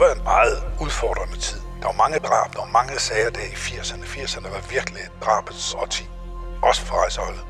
[0.00, 1.60] det var en meget udfordrende tid.
[1.80, 4.04] Der var mange drab, der var mange sager der i 80'erne.
[4.04, 6.04] 80'erne var virkelig et drabets årti.
[6.62, 7.44] Også for rejseholdet.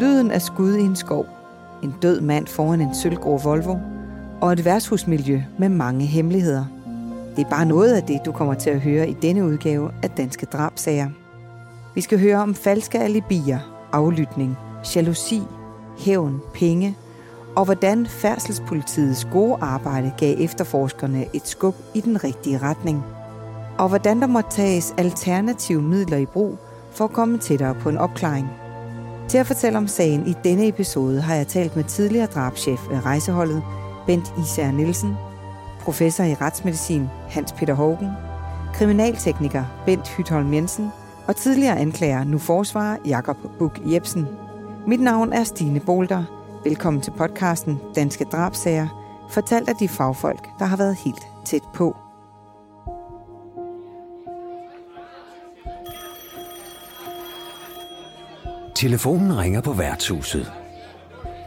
[0.00, 1.26] Lyden af skud i en skov,
[1.82, 3.76] en død mand foran en sølvgrå Volvo
[4.40, 6.64] og et værtshusmiljø med mange hemmeligheder.
[7.36, 10.10] Det er bare noget af det, du kommer til at høre i denne udgave af
[10.10, 11.08] Danske Drabsager.
[11.94, 14.58] Vi skal høre om falske alibier, aflytning,
[14.94, 15.42] jalousi,
[15.98, 16.96] hævn, penge
[17.56, 23.04] og hvordan færdselspolitiets gode arbejde gav efterforskerne et skub i den rigtige retning.
[23.78, 26.58] Og hvordan der må tages alternative midler i brug
[26.90, 28.50] for at komme tættere på en opklaring.
[29.28, 33.04] Til at fortælle om sagen i denne episode har jeg talt med tidligere drabschef ved
[33.04, 33.62] rejseholdet,
[34.06, 35.16] Bent Især Nielsen,
[35.80, 38.08] professor i retsmedicin Hans Peter Hågen,
[38.74, 40.90] kriminaltekniker Bent Hytholm Jensen
[41.26, 44.26] og tidligere anklager, nu forsvarer Jakob Buk Jebsen.
[44.88, 46.24] Mit navn er Stine Bolter.
[46.64, 48.88] Velkommen til podcasten Danske Drabsager,
[49.30, 51.96] fortalt af de fagfolk, der har været helt tæt på.
[58.74, 60.52] Telefonen ringer på værtshuset.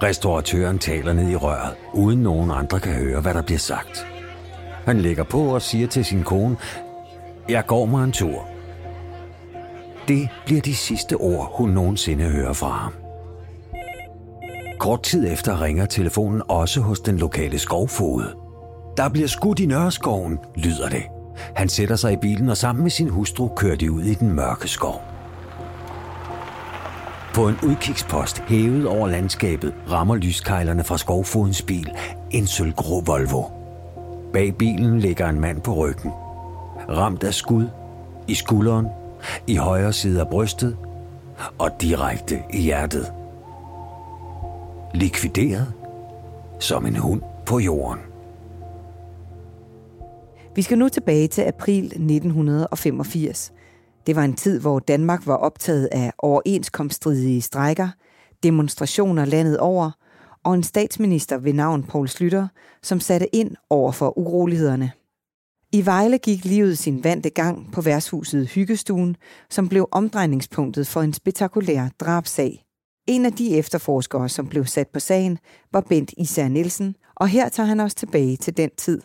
[0.03, 4.07] Restauratøren taler ned i røret, uden nogen andre kan høre, hvad der bliver sagt.
[4.85, 6.57] Han lægger på og siger til sin kone,
[7.49, 8.47] jeg går mig en tur.
[10.07, 13.00] Det bliver de sidste ord, hun nogensinde hører fra ham.
[14.81, 18.23] Kort tid efter ringer telefonen også hos den lokale skovfod.
[18.97, 21.03] Der bliver skudt i Nørreskoven, lyder det.
[21.55, 24.33] Han sætter sig i bilen, og sammen med sin hustru kører de ud i den
[24.33, 25.01] mørke skov.
[27.33, 31.91] På en udkigspost hævet over landskabet rammer lyskejlerne fra skovfodens bil
[32.31, 33.43] en sølvgrå Volvo.
[34.33, 36.11] Bag bilen ligger en mand på ryggen.
[36.89, 37.67] Ramt af skud,
[38.27, 38.87] i skulderen,
[39.47, 40.77] i højre side af brystet
[41.57, 43.20] og direkte i hjertet.
[44.93, 45.73] Likvideret
[46.59, 48.03] som en hund på jorden.
[50.55, 53.53] Vi skal nu tilbage til april 1985.
[54.07, 57.89] Det var en tid, hvor Danmark var optaget af overenskomststridige strækker,
[58.43, 59.91] demonstrationer landet over,
[60.43, 62.47] og en statsminister ved navn Poul Slytter,
[62.83, 64.91] som satte ind over for urolighederne.
[65.71, 69.15] I Vejle gik livet sin vante gang på værtshuset Hyggestuen,
[69.49, 72.63] som blev omdrejningspunktet for en spektakulær drabsag.
[73.07, 75.37] En af de efterforskere, som blev sat på sagen,
[75.73, 79.01] var Bent Især Nielsen, og her tager han os tilbage til den tid.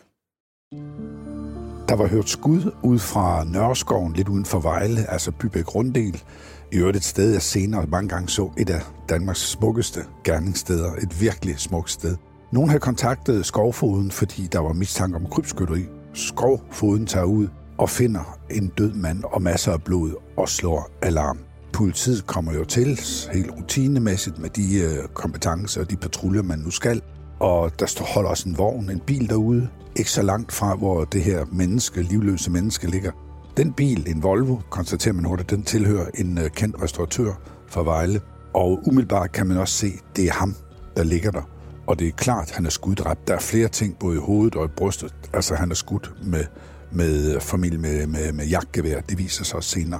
[1.89, 6.23] Der var hørt skud ud fra Nørreskoven, lidt uden for Vejle, altså Bybæk Runddel.
[6.71, 10.91] I øvrigt et sted, jeg senere mange gange så et af Danmarks smukkeste gerningssteder.
[10.93, 12.15] Et virkelig smukt sted.
[12.51, 15.85] Nogen havde kontaktet skovfoden, fordi der var mistanke om krybskytteri.
[16.13, 17.47] Skovfoden tager ud
[17.77, 21.46] og finder en død mand og masser af blod og slår alarm.
[21.77, 22.99] Politiet kommer jo til
[23.33, 27.01] helt rutinemæssigt med de øh, kompetencer og de patruljer, man nu skal.
[27.39, 31.03] Og der står holder også en vogn, en bil derude, ikke så langt fra, hvor
[31.03, 33.11] det her menneske, livløse menneske ligger.
[33.57, 37.33] Den bil, en Volvo, konstaterer man hurtigt, den tilhører en øh, kendt restauratør
[37.67, 38.21] fra Vejle.
[38.53, 40.55] Og umiddelbart kan man også se, det er ham,
[40.95, 41.49] der ligger der.
[41.87, 43.27] Og det er klart, han er skuddræbt.
[43.27, 45.15] Der er flere ting, både i hovedet og i brystet.
[45.33, 46.43] Altså, han er skudt med,
[46.91, 49.01] med øh, familie med, med, med jagtgevær.
[49.01, 49.99] Det viser sig senere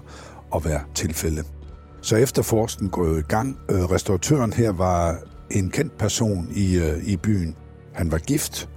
[0.55, 1.45] at være tilfældet.
[2.07, 3.57] Så efterforskningen gået i gang.
[3.69, 5.15] Øh, restauratøren her var
[5.51, 7.55] en kendt person i, øh, i byen.
[7.93, 8.69] Han var gift,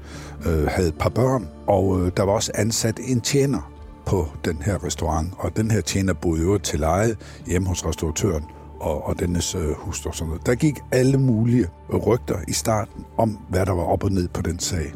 [0.46, 3.72] øh, havde et par børn, og øh, der var også ansat en tjener
[4.06, 5.34] på den her restaurant.
[5.38, 8.44] Og den her tjener boede jo til leje hjemme hos restauratøren
[8.80, 10.08] og, og dennes øh, hustru.
[10.08, 10.46] Og sådan noget.
[10.46, 11.66] Der gik alle mulige
[12.06, 14.92] rygter i starten om, hvad der var op og ned på den sag.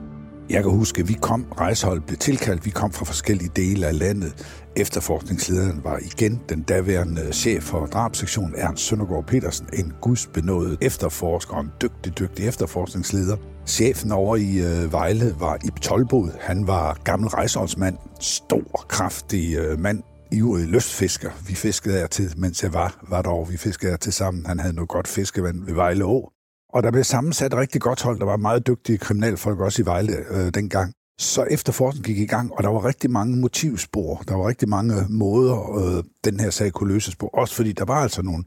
[0.50, 3.98] Jeg kan huske, at vi kom, rejseholdet blev tilkaldt, vi kom fra forskellige dele af
[3.98, 4.62] landet.
[4.76, 11.60] Efterforskningslederen var igen den daværende chef for drabsektionen, Ernst Søndergaard Petersen, en gudsbenået efterforsker og
[11.60, 13.36] en dygtig, dygtig efterforskningsleder.
[13.66, 16.30] Chefen over i øh, Vejle var Ib Tolbod.
[16.40, 20.02] Han var gammel rejseholdsmand, stor, kraftig øh, mand,
[20.32, 21.30] ivrig lystfisker.
[21.48, 23.50] Vi fiskede der til, mens jeg var, var derovre.
[23.50, 24.46] Vi fiskede her til sammen.
[24.46, 26.30] Han havde noget godt fiskevand ved Vejle Å.
[26.74, 28.18] Og der blev sammensat rigtig godt hold.
[28.18, 30.94] Der var meget dygtige kriminalfolk også i Vejle øh, dengang.
[31.18, 34.22] Så efterforskningen gik i gang, og der var rigtig mange motivspor.
[34.28, 37.26] Der var rigtig mange måder, øh, den her sag kunne løses på.
[37.26, 38.44] Også fordi der var altså nogle,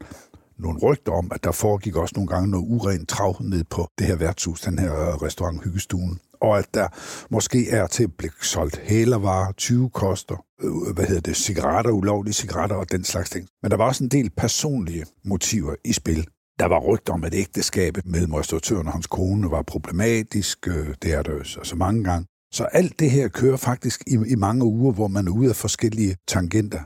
[0.58, 4.06] nogle rygter om, at der foregik også nogle gange noget urent trav ned på det
[4.06, 6.20] her værtshus, den her restaurant Hyggestuen.
[6.40, 6.88] Og at der
[7.30, 12.34] måske er til at blive solgt hælervarer, 20 koster, øh, hvad hedder det, cigaretter, ulovlige
[12.34, 13.48] cigaretter og den slags ting.
[13.62, 16.26] Men der var også en del personlige motiver i spil.
[16.58, 20.68] Der var rygter om, at ægteskabet mellem restauratøren og hans kone var problematisk.
[20.68, 22.26] Øh, det er der jo så, så mange gange.
[22.52, 25.56] Så alt det her kører faktisk i, i mange uger, hvor man er ude af
[25.56, 26.80] forskellige tangenter.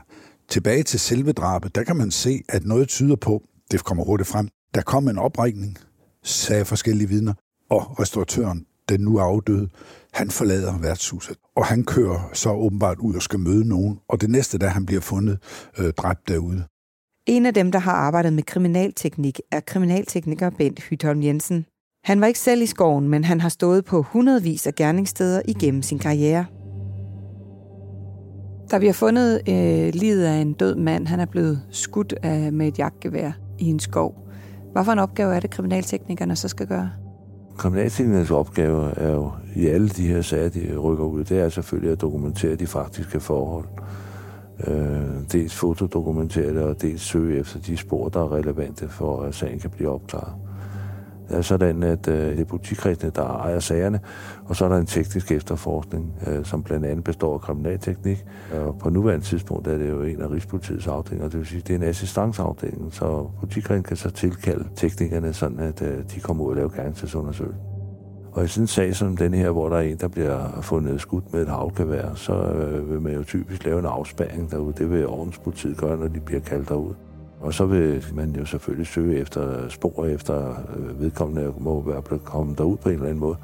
[0.49, 4.29] Tilbage til selve drabet, der kan man se, at noget tyder på, det kommer hurtigt
[4.29, 5.77] frem, Der kom en oprækning,
[6.23, 7.33] sagde forskellige vidner,
[7.69, 9.69] og restauratøren, den nu afdøde,
[10.13, 14.29] han forlader værtshuset, og han kører så åbenbart ud og skal møde nogen, og det
[14.29, 15.39] næste, da han bliver fundet
[15.77, 16.63] øh, dræbt derude.
[17.27, 21.65] En af dem, der har arbejdet med kriminalteknik, er kriminaltekniker Bent Hytholm Jensen.
[22.03, 25.81] Han var ikke selv i skoven, men han har stået på hundredvis af gerningssteder igennem
[25.81, 26.45] sin karriere.
[28.71, 31.07] Der bliver fundet øh, livet af en død mand.
[31.07, 34.15] Han er blevet skudt af, med et jagtgevær i en skov.
[34.71, 36.89] Hvad for en opgave er det, kriminalteknikerne så skal gøre?
[37.57, 41.91] Kriminalteknikernes opgave er jo i alle de her sager, de rykker ud, det er selvfølgelig
[41.91, 43.65] at dokumentere de faktiske forhold.
[44.67, 49.35] Øh, dels fotodokumentere det, og dels søge efter de spor, der er relevante for, at
[49.35, 50.33] sagen kan blive opklaret.
[51.33, 53.99] Det er sådan, at øh, det er politikredsene, der ejer sagerne,
[54.45, 58.25] og så er der en teknisk efterforskning, øh, som blandt andet består af kriminalteknik.
[58.65, 61.69] Og på nuværende tidspunkt er det jo en af Rigspolitiets afdelinger, det vil sige, det
[61.69, 66.49] er en assistanceafdeling, så politikredsen kan så tilkalde teknikerne, sådan at øh, de kommer ud
[66.49, 67.61] og laver gerningstidsundersøgelsen.
[68.31, 71.01] Og i sådan en sag som den her, hvor der er en, der bliver fundet
[71.01, 74.73] skudt med et havgevær, så øh, vil man jo typisk lave en afspæring derude.
[74.77, 76.93] Det vil ordenspolitiet gøre, når de bliver kaldt derud.
[77.43, 82.23] Og så vil man jo selvfølgelig søge efter spor efter øh, vedkommende må være blevet
[82.23, 83.37] kommet derud på en eller anden måde.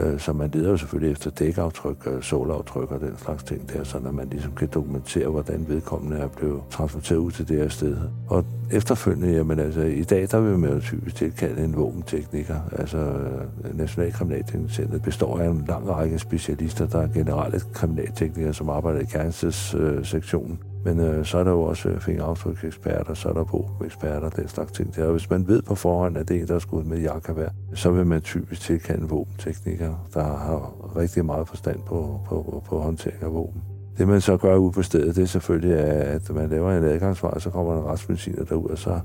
[0.00, 3.84] Øh, så man leder jo selvfølgelig efter dækaftryk, øh, solaftryk og den slags ting der,
[3.84, 7.96] så man ligesom kan dokumentere, hvordan vedkommende er blevet transporteret ud til det her sted.
[8.28, 12.56] Og efterfølgende, jamen altså, i dag der vil man jo typisk tilkalde en våbentekniker.
[12.72, 19.04] Altså, øh, består af en lang række specialister, der er generelle kriminalteknikere, som arbejder i
[19.04, 20.58] kærnelsessektionen.
[20.84, 24.72] Men øh, så er der jo også øh, fingeraftrykseksperter, så er der våbeneksperter, den slags
[24.72, 25.04] ting der.
[25.04, 27.48] Og hvis man ved på forhånd, at det er en, der er skudt med jakavær,
[27.74, 33.22] så vil man typisk tilkende våbenteknikere, der har rigtig meget forstand på, på, på håndtering
[33.22, 33.62] af våben.
[33.98, 37.38] Det man så gør ude på stedet, det er selvfølgelig, at man laver en adgangsvej,
[37.38, 39.00] så kommer en retsmediciner derud, og så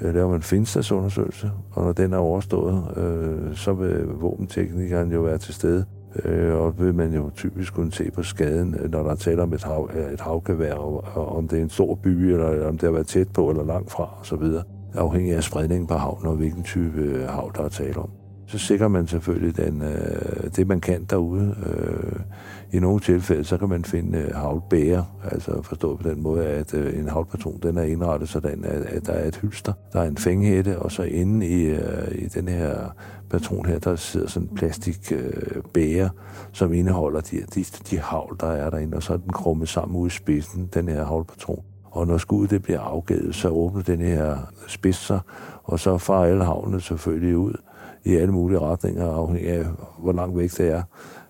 [0.00, 5.38] øh, laver man finstadsundersøgelse, og når den er overstået, øh, så vil våbenteknikeren jo være
[5.38, 5.84] til stede
[6.24, 9.52] Øh, og vil man jo typisk kunne se på skaden, øh, når der taler om
[9.52, 12.78] et, hav, øh, et havgevær, og, og om det er en stor by, eller om
[12.78, 14.42] det har været tæt på eller langt fra osv.,
[14.94, 18.10] afhængig af spredningen på havnen og hvilken type øh, hav, der er tale om.
[18.48, 21.56] Så sikrer man selvfølgelig den, øh, det, man kan derude.
[21.66, 22.20] Øh,
[22.72, 26.74] I nogle tilfælde, så kan man finde øh, havlbæger, altså forstået på den måde, at
[26.74, 30.08] øh, en havlpatron, den er indrettet sådan, at, at der er et hylster, der er
[30.08, 32.94] en fænghætte, og så inde i, øh, i den her
[33.30, 36.10] patron her, der sidder sådan en plastikbæger, øh,
[36.52, 39.96] som indeholder de, de, de havl, der er derinde, og så er den krummet sammen
[40.00, 41.62] ud i spidsen, den her havlpatron.
[41.84, 44.36] Og når skuddet det bliver afgivet, så åbner den her
[44.66, 45.20] spids sig,
[45.64, 47.54] og så farer alle havlene selvfølgelig ud
[48.04, 49.64] i alle mulige retninger, afhængig af,
[49.98, 50.82] hvor langt væk det er.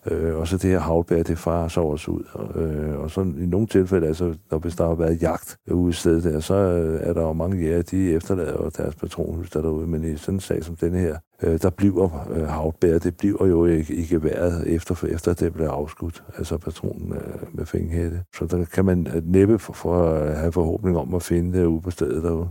[0.06, 2.22] Øh, og så det her havlbær, det farer så også ud.
[2.54, 5.92] Øh, og så i nogle tilfælde, altså, når hvis der har været jagt ude i
[5.92, 9.62] stedet der, så øh, er der jo mange jæger, de efterlader jo deres patronhus der
[9.62, 9.86] derude.
[9.86, 13.46] Men i sådan en sag som denne her, øh, der bliver øh, havbær, det bliver
[13.46, 18.22] jo ikke, ikke været efter, efter det bliver afskudt, altså patronen øh, med fænghætte.
[18.34, 21.64] Så der kan man øh, næppe for, for at have forhåbning om at finde det
[21.64, 22.48] ude på stedet derude.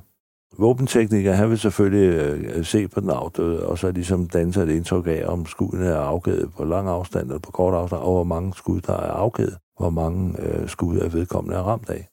[0.58, 5.08] Våbentekniker, han vil selvfølgelig øh, se på den afdøde, og så ligesom danse et indtryk
[5.08, 8.54] af, om skuddene er afgivet på lang afstand eller på kort afstand, og hvor mange
[8.54, 12.08] skud, der er afgivet, hvor mange øh, skud er vedkommende er ramt af.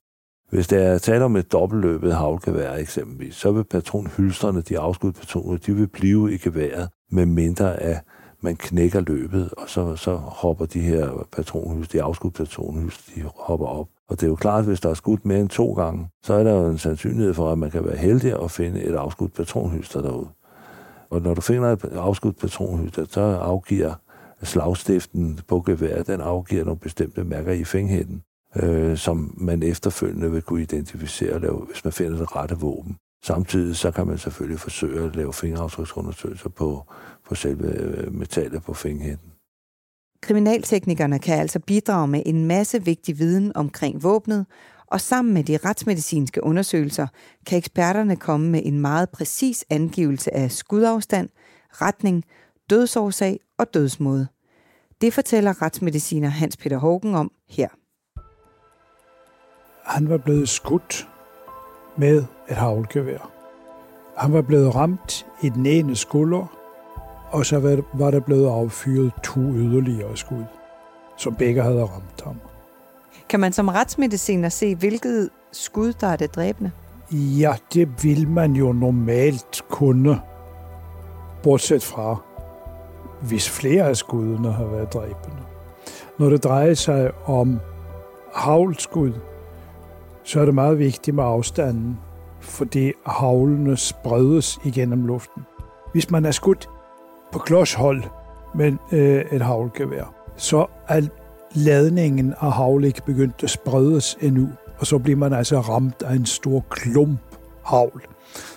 [0.52, 5.58] Hvis der er tale om et dobbeltløbet havlgevær eksempelvis, så vil patronhylstrene, de afskudte patroner,
[5.58, 8.04] de vil blive i geværet, med mindre at
[8.40, 13.66] man knækker løbet, og så, så hopper de her patronhylster, de afskudte patronhylster, de hopper
[13.66, 13.88] op.
[14.08, 16.34] Og det er jo klart, at hvis der er skudt mere end to gange, så
[16.34, 19.34] er der jo en sandsynlighed for, at man kan være heldig at finde et afskudt
[19.34, 20.28] patronhylster derude.
[21.10, 23.94] Og når du finder et afskudt patronhylster, så afgiver
[24.42, 28.22] slagstiften på geværet, den afgiver nogle bestemte mærker i fænghætten,
[28.56, 32.96] øh, som man efterfølgende vil kunne identificere, lave, hvis man finder det rette våben.
[33.24, 36.92] Samtidig så kan man selvfølgelig forsøge at lave fingeraftryksundersøgelser på,
[37.28, 39.32] på selve øh, metallet på fænghætten.
[40.22, 44.46] Kriminalteknikerne kan altså bidrage med en masse vigtig viden omkring våbnet,
[44.86, 47.06] og sammen med de retsmedicinske undersøgelser
[47.46, 51.28] kan eksperterne komme med en meget præcis angivelse af skudafstand,
[51.70, 52.24] retning,
[52.70, 54.26] dødsårsag og dødsmåde.
[55.00, 57.68] Det fortæller retsmediciner Hans Peter Hågen om her.
[59.84, 61.08] Han var blevet skudt
[61.96, 63.30] med et havlgevær.
[64.16, 66.46] Han var blevet ramt i den ene skulder,
[67.30, 70.44] og så var der blevet affyret to yderligere skud,
[71.16, 72.36] som begge havde ramt ham.
[73.28, 76.70] Kan man som retsmediciner se, hvilket skud, der er det dræbende?
[77.12, 80.20] Ja, det vil man jo normalt kunne,
[81.42, 82.16] bortset fra,
[83.20, 85.36] hvis flere af skuddene har været dræbende.
[86.18, 87.60] Når det drejer sig om
[88.34, 89.12] havlskud,
[90.24, 91.98] så er det meget vigtigt med afstanden
[92.42, 95.42] fordi havlene spredes igennem luften.
[95.92, 96.68] Hvis man er skudt
[97.32, 98.02] på klodshold
[98.54, 101.00] med øh, et havlgevær, så er
[101.54, 104.48] ladningen af havl ikke begyndt at spredes endnu,
[104.78, 107.20] og så bliver man altså ramt af en stor klump
[107.64, 108.02] havl.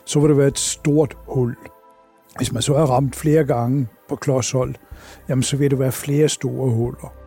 [0.06, 1.56] Så vil det være et stort hul.
[2.38, 4.76] Hvis man så er ramt flere gange på klodshold,
[5.30, 7.25] jamen så vil det være flere store huller.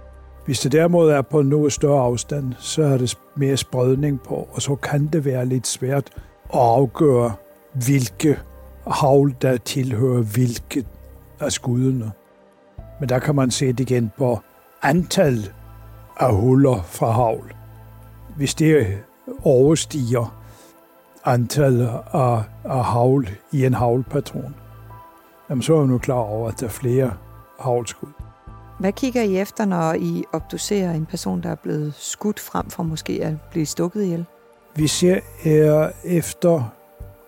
[0.48, 4.48] Hvis det derimod er på en noget større afstand, så er det mere spredning på,
[4.52, 6.10] og så kan det være lidt svært
[6.44, 7.32] at afgøre,
[7.72, 8.38] hvilke
[8.86, 10.84] havl, der tilhører hvilke
[11.40, 12.12] af skuddene.
[13.00, 14.38] Men der kan man se det igen på
[14.82, 15.52] antal
[16.16, 17.54] af huller fra havl.
[18.36, 18.98] Hvis det
[19.42, 20.38] overstiger
[21.24, 24.54] antallet af, af havl i en havlpatron,
[25.50, 27.12] jamen så er man nu klar over, at der er flere
[27.58, 28.17] havlskud.
[28.78, 32.82] Hvad kigger I efter, når I obducerer en person, der er blevet skudt frem for
[32.82, 34.24] måske at blive stukket ihjel?
[34.76, 36.74] Vi ser her efter,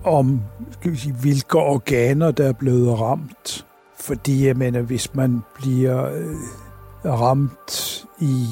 [0.05, 0.41] om
[0.71, 3.67] skal vi sige, hvilke organer, der er blevet ramt.
[4.01, 6.37] Fordi jeg mener, hvis man bliver øh,
[7.05, 8.47] ramt i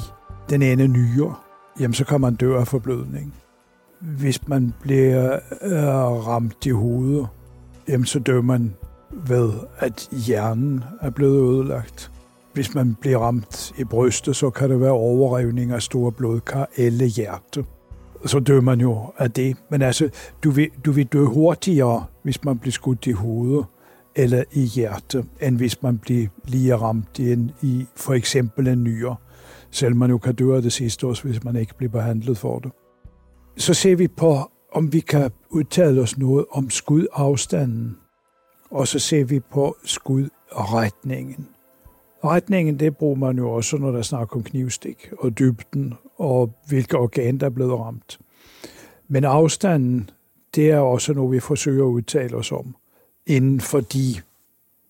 [0.49, 1.35] den ene nyre,
[1.79, 3.33] jamen så kan man dø af forblødning.
[3.99, 7.27] Hvis man bliver øh, ramt i hovedet,
[7.87, 8.73] jamen så dør man
[9.11, 12.11] ved, at hjernen er blevet ødelagt.
[12.53, 17.05] Hvis man bliver ramt i brystet, så kan det være overrevning af store blodkar eller
[17.05, 17.65] hjerte.
[18.25, 19.57] Så dør man jo af det.
[19.69, 20.09] Men altså,
[20.43, 23.65] du vil, du vil dø hurtigere, hvis man bliver skudt i hovedet
[24.15, 28.83] eller i hjerte, end hvis man bliver lige ramt i, en, i for eksempel en
[28.83, 29.15] nyre.
[29.71, 32.59] Selv man jo kan dø af det sidste også, hvis man ikke bliver behandlet for
[32.59, 32.71] det.
[33.57, 37.97] Så ser vi på, om vi kan udtale os noget om skudafstanden.
[38.71, 41.47] Og så ser vi på skudretningen.
[42.23, 46.97] Retningen, det bruger man jo også, når der snakker om knivstik, og dybden, og hvilke
[46.97, 48.19] organ, der er blevet ramt.
[49.07, 50.09] Men afstanden,
[50.55, 52.75] det er også noget, vi forsøger at udtale os om,
[53.27, 54.15] inden for de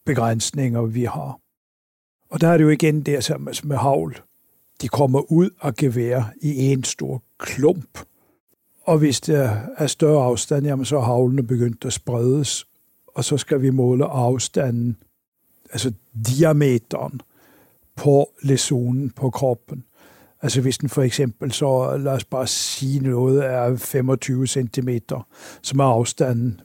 [0.06, 1.40] begrænsninger, vi har.
[2.30, 4.22] Og der er det jo igen det sammen med havl.
[4.82, 8.00] De kommer ud og gevær i en stor klump.
[8.84, 12.68] Og hvis der er større afstand, jamen så er havlene begyndt at spredes,
[13.08, 14.98] og så skal vi måle afstanden
[15.72, 15.92] altså
[16.28, 17.22] diameteren
[17.96, 19.84] på lesionen på kroppen.
[20.42, 24.90] Altså hvis den for eksempel så, lad os bare sige noget, er 25 cm,
[25.62, 26.62] som er afstanden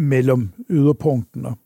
[0.00, 1.56] mellem yderpunkterne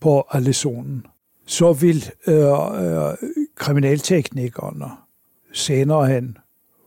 [0.00, 1.06] på lesionen,
[1.46, 2.36] så vil øh,
[2.84, 3.14] øh,
[3.54, 4.90] kriminalteknikerne
[5.52, 6.38] senere hen,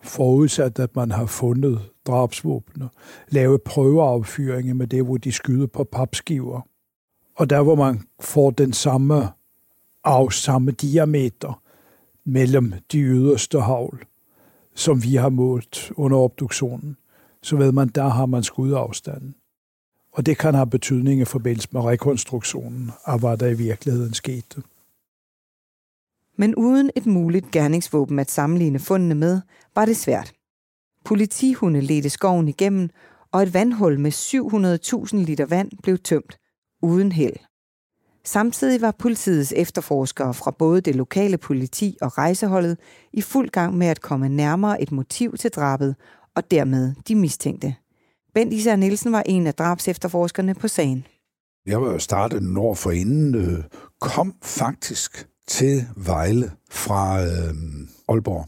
[0.04, 2.90] forudsat at man har fundet drabsvåbne,
[3.30, 6.62] lave prøveaffyringer med det, hvor de skyder på papskiver
[7.38, 9.30] og der hvor man får den samme
[10.04, 11.62] af samme diameter
[12.26, 14.06] mellem de yderste havl,
[14.76, 16.98] som vi har målt under obduktionen,
[17.42, 19.36] så ved man, der har man skudafstanden.
[20.12, 24.64] Og det kan have betydning i forbindelse med rekonstruktionen af, hvad der i virkeligheden skete.
[26.36, 29.42] Men uden et muligt gerningsvåben at sammenligne fundene med,
[29.76, 30.34] var det svært.
[31.06, 32.90] Politihunde ledte skoven igennem,
[33.32, 36.38] og et vandhul med 700.000 liter vand blev tømt,
[36.88, 37.36] uden held.
[38.26, 42.78] Samtidig var politiets efterforskere fra både det lokale politi og rejseholdet
[43.14, 45.96] i fuld gang med at komme nærmere et motiv til drabet
[46.36, 47.76] og dermed de mistænkte.
[48.34, 51.06] Bent Især Nielsen var en af drabs efterforskerne på sagen.
[51.66, 53.64] Jeg var jo startet en år forinden, øh,
[54.02, 57.54] kom faktisk til Vejle fra øh,
[58.10, 58.48] Aalborg.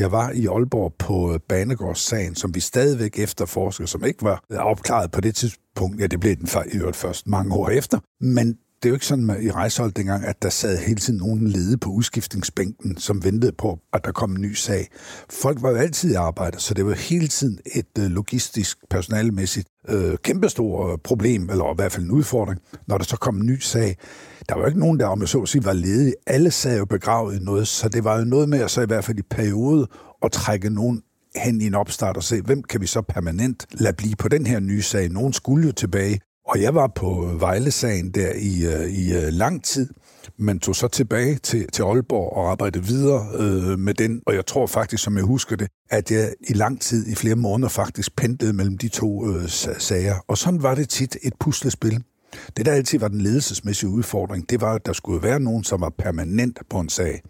[0.00, 5.20] Jeg var i Aalborg på Banegårdssagen, som vi stadigvæk efterforsker, som ikke var opklaret på
[5.20, 6.00] det tidspunkt.
[6.00, 7.98] Ja, det blev den i øvrigt først mange år efter.
[8.20, 8.46] Men
[8.82, 11.46] det er jo ikke sådan med, i rejsehold dengang, at der sad hele tiden nogen
[11.46, 14.88] lede på udskiftningsbænken, som ventede på, at der kom en ny sag.
[15.30, 19.68] Folk var jo altid i arbejde, så det var hele tiden et øh, logistisk, personalmæssigt
[19.88, 23.46] øh, kæmpestort øh, problem, eller i hvert fald en udfordring, når der så kom en
[23.46, 23.96] ny sag.
[24.50, 26.14] Der var jo ikke nogen, der om jeg så at sige, var ledige.
[26.26, 28.86] Alle sad jo begravet i noget, så det var jo noget med at så i
[28.86, 29.86] hvert fald i periode
[30.22, 31.02] at trække nogen
[31.36, 34.46] hen i en opstart og se, hvem kan vi så permanent lade blive på den
[34.46, 35.08] her nye sag.
[35.08, 39.64] Nogen skulle jo tilbage, og jeg var på Vejle-sagen der i, øh, i øh, lang
[39.64, 39.88] tid,
[40.38, 44.22] men tog så tilbage til, til Aalborg og arbejdede videre øh, med den.
[44.26, 47.36] Og jeg tror faktisk, som jeg husker det, at jeg i lang tid, i flere
[47.36, 50.14] måneder faktisk, pendlede mellem de to øh, sager.
[50.28, 52.02] Og sådan var det tit et puslespil.
[52.56, 55.80] Det, der altid var den ledelsesmæssige udfordring, det var, at der skulle være nogen, som
[55.80, 57.22] var permanent på en sag.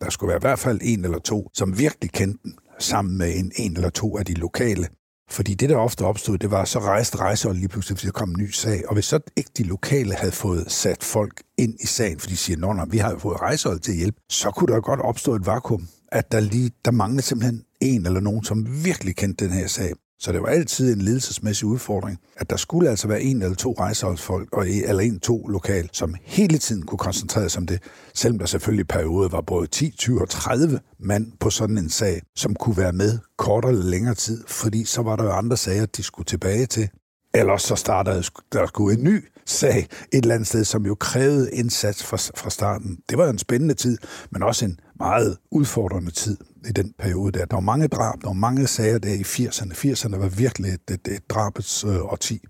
[0.00, 3.36] Der skulle være i hvert fald en eller to, som virkelig kendte den, sammen med
[3.36, 4.88] en, en eller to af de lokale.
[5.30, 8.30] Fordi det, der ofte opstod, det var, så rejste rejseholdet lige pludselig, fordi der kom
[8.30, 8.88] en ny sag.
[8.88, 12.36] Og hvis så ikke de lokale havde fået sat folk ind i sagen, fordi de
[12.36, 15.46] siger, at vi har jo fået rejsehold til hjælp, så kunne der godt opstå et
[15.46, 19.66] vakuum, at der lige der manglede simpelthen en eller nogen, som virkelig kendte den her
[19.66, 19.92] sag.
[20.18, 23.74] Så det var altid en ledelsesmæssig udfordring, at der skulle altså være en eller to
[23.78, 27.82] rejseholdsfolk, og eller en to lokal, som hele tiden kunne koncentrere sig om det,
[28.14, 31.90] selvom der selvfølgelig i perioder var både 10, 20 og 30 mand på sådan en
[31.90, 35.56] sag, som kunne være med kortere eller længere tid, fordi så var der jo andre
[35.56, 36.88] sager, de skulle tilbage til.
[37.34, 39.78] Ellers så startede der skulle en ny sag
[40.12, 42.98] et eller andet sted, som jo krævede indsats fra, fra starten.
[43.10, 43.98] Det var en spændende tid,
[44.30, 46.36] men også en meget udfordrende tid
[46.68, 47.44] i den periode der.
[47.44, 49.72] Der var mange drab, der var mange sager der i 80'erne.
[49.72, 52.40] 80'erne var virkelig et, et, et drabets øh, årti,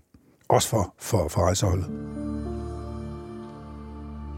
[0.49, 1.85] også for, for, for rejseholdet.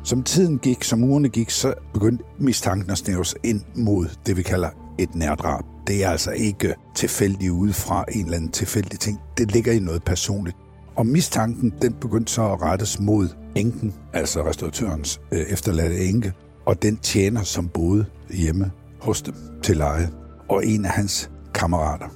[0.04, 4.44] Som tiden gik, som ugerne gik, så begyndte mistanken at snæves ind mod det, vi
[4.44, 4.70] kalder
[5.00, 5.64] et nærdrab.
[5.88, 9.20] Det er altså ikke tilfældigt udefra en eller anden tilfældig ting.
[9.38, 10.58] Det ligger i noget personligt.
[10.96, 16.34] Og mistanken, den begyndte så at rettes mod enken, altså restauratørens øh, efterladte enke,
[16.66, 20.10] og den tjener, som boede hjemme hos dem til leje,
[20.50, 22.08] og en af hans kammerater.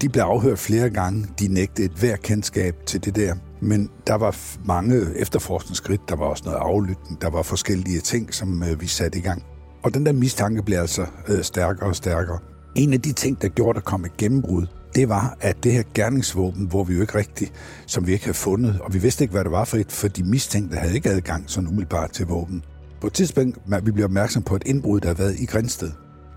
[0.00, 1.26] De blev afhørt flere gange.
[1.38, 3.34] De nægtede et hver kendskab til det der.
[3.60, 6.08] Men der var mange efterforskningsskridt.
[6.08, 7.20] Der var også noget aflytning.
[7.20, 9.42] Der var forskellige ting, som øh, vi satte i gang.
[9.82, 12.38] Og den der mistanke blev altså øh, stærkere og stærkere.
[12.76, 15.82] En af de ting, der gjorde, der kom et gennembrud, det var, at det her
[15.94, 17.52] gerningsvåben, hvor vi jo ikke rigtigt,
[17.86, 20.08] som vi ikke havde fundet, og vi vidste ikke, hvad det var for et, for
[20.08, 22.62] de mistænkte havde ikke adgang sådan umiddelbart til våben.
[23.00, 25.90] På et tidspunkt vi blev opmærksom på et indbrud, der havde været i Grænsted.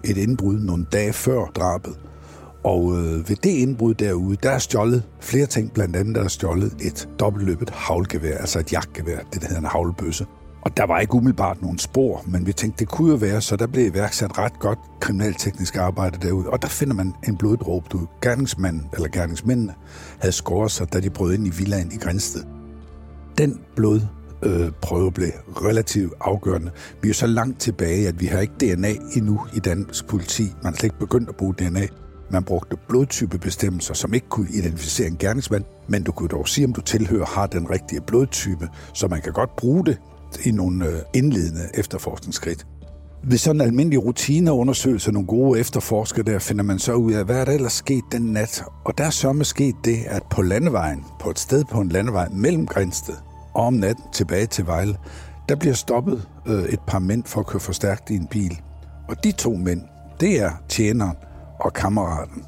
[0.04, 1.94] Et indbrud nogle dage før drabet.
[2.64, 6.28] Og øh, ved det indbrud derude, der er stjålet flere ting, blandt andet der er
[6.28, 10.26] stjålet et dobbeltløbet havlgevær, altså et jagtgevær, det der hedder en havlbøsse.
[10.62, 13.56] Og der var ikke umiddelbart nogen spor, men vi tænkte, det kunne jo være, så
[13.56, 16.50] der blev iværksat ret godt kriminalteknisk arbejde derude.
[16.50, 19.74] Og der finder man en bloddråbe, du gerningsmanden eller gerningsmændene
[20.20, 22.44] havde skåret sig, da de brød ind i villaen i Grænsted.
[23.38, 24.02] Den blod
[24.46, 26.72] øh, prøve blev relativt afgørende.
[27.02, 30.44] Vi er så langt tilbage, at vi har ikke DNA endnu i dansk politi.
[30.44, 31.88] Man har slet ikke begyndt at bruge DNA.
[32.32, 36.74] Man brugte blodtypebestemmelser, som ikke kunne identificere en gerningsmand, men du kunne dog sige, om
[36.74, 40.00] du tilhører har den rigtige blodtype, så man kan godt bruge det
[40.46, 42.68] i nogle øh, indledende efterforskningsskridt.
[43.24, 47.36] Ved sådan en almindelig rutineundersøgelse, nogle gode efterforskere der, finder man så ud af, hvad
[47.36, 48.64] er der ellers sket den nat?
[48.86, 52.28] Og der er så sket det, at på landevejen, på et sted på en landevej
[52.32, 53.16] mellem Grænsted
[53.54, 54.98] og om natten tilbage til Vejle,
[55.50, 58.62] der bliver stoppet øh, et par mænd for at køre for stærkt i en bil.
[59.10, 59.82] Og de to mænd,
[60.20, 61.18] det er tjeneren
[61.60, 62.44] og kammeraten.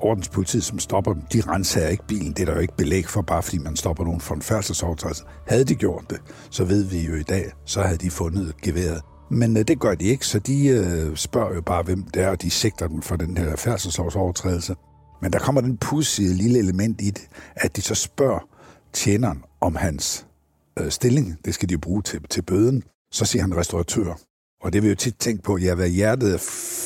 [0.00, 2.32] Ordenspolitiet, som stopper dem, de renser ikke bilen.
[2.32, 5.24] Det er der jo ikke belæg for, bare fordi man stopper nogen for en færdselsovertrædelse.
[5.48, 6.18] Havde de gjort det,
[6.50, 9.02] så ved vi jo i dag, så havde de fundet geværet.
[9.30, 12.28] Men øh, det gør de ikke, så de øh, spørger jo bare, hvem det er,
[12.28, 14.74] og de sigter dem for den her færdselsovertrædelse.
[15.22, 18.48] Men der kommer den pudsige lille element i det, at de så spørger
[18.92, 20.27] tjeneren om hans
[20.80, 21.38] øh, stilling.
[21.44, 22.82] Det skal de jo bruge til, til bøden.
[23.12, 24.18] Så siger han restauratør.
[24.60, 26.38] Og det vil jo tit tænke på, ja, hvad hjertet er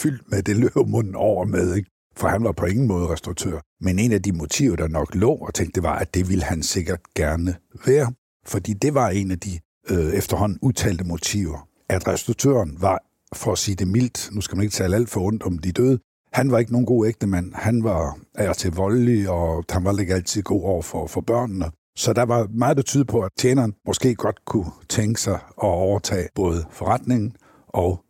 [0.02, 1.90] fyldt med, det løber munden over med, ikke?
[2.16, 3.61] For han var på ingen måde restauratør.
[3.81, 6.44] Men en af de motiver, der nok lå og tænkte, det var, at det ville
[6.44, 7.55] han sikkert gerne
[7.87, 8.12] være.
[8.46, 11.68] Fordi det var en af de øh, efterhånden udtalte motiver.
[11.88, 12.98] At restauratøren var,
[13.35, 15.72] for at sige det mildt, nu skal man ikke tale alt for ondt om de
[15.72, 15.98] døde,
[16.33, 17.55] han var ikke nogen god ægtemand.
[17.55, 21.70] Han var af til voldelig, og han var ikke altid god over for, for børnene.
[21.96, 25.42] Så der var meget, der tyder på, at tjeneren måske godt kunne tænke sig at
[25.57, 27.37] overtage både forretningen
[27.68, 28.05] og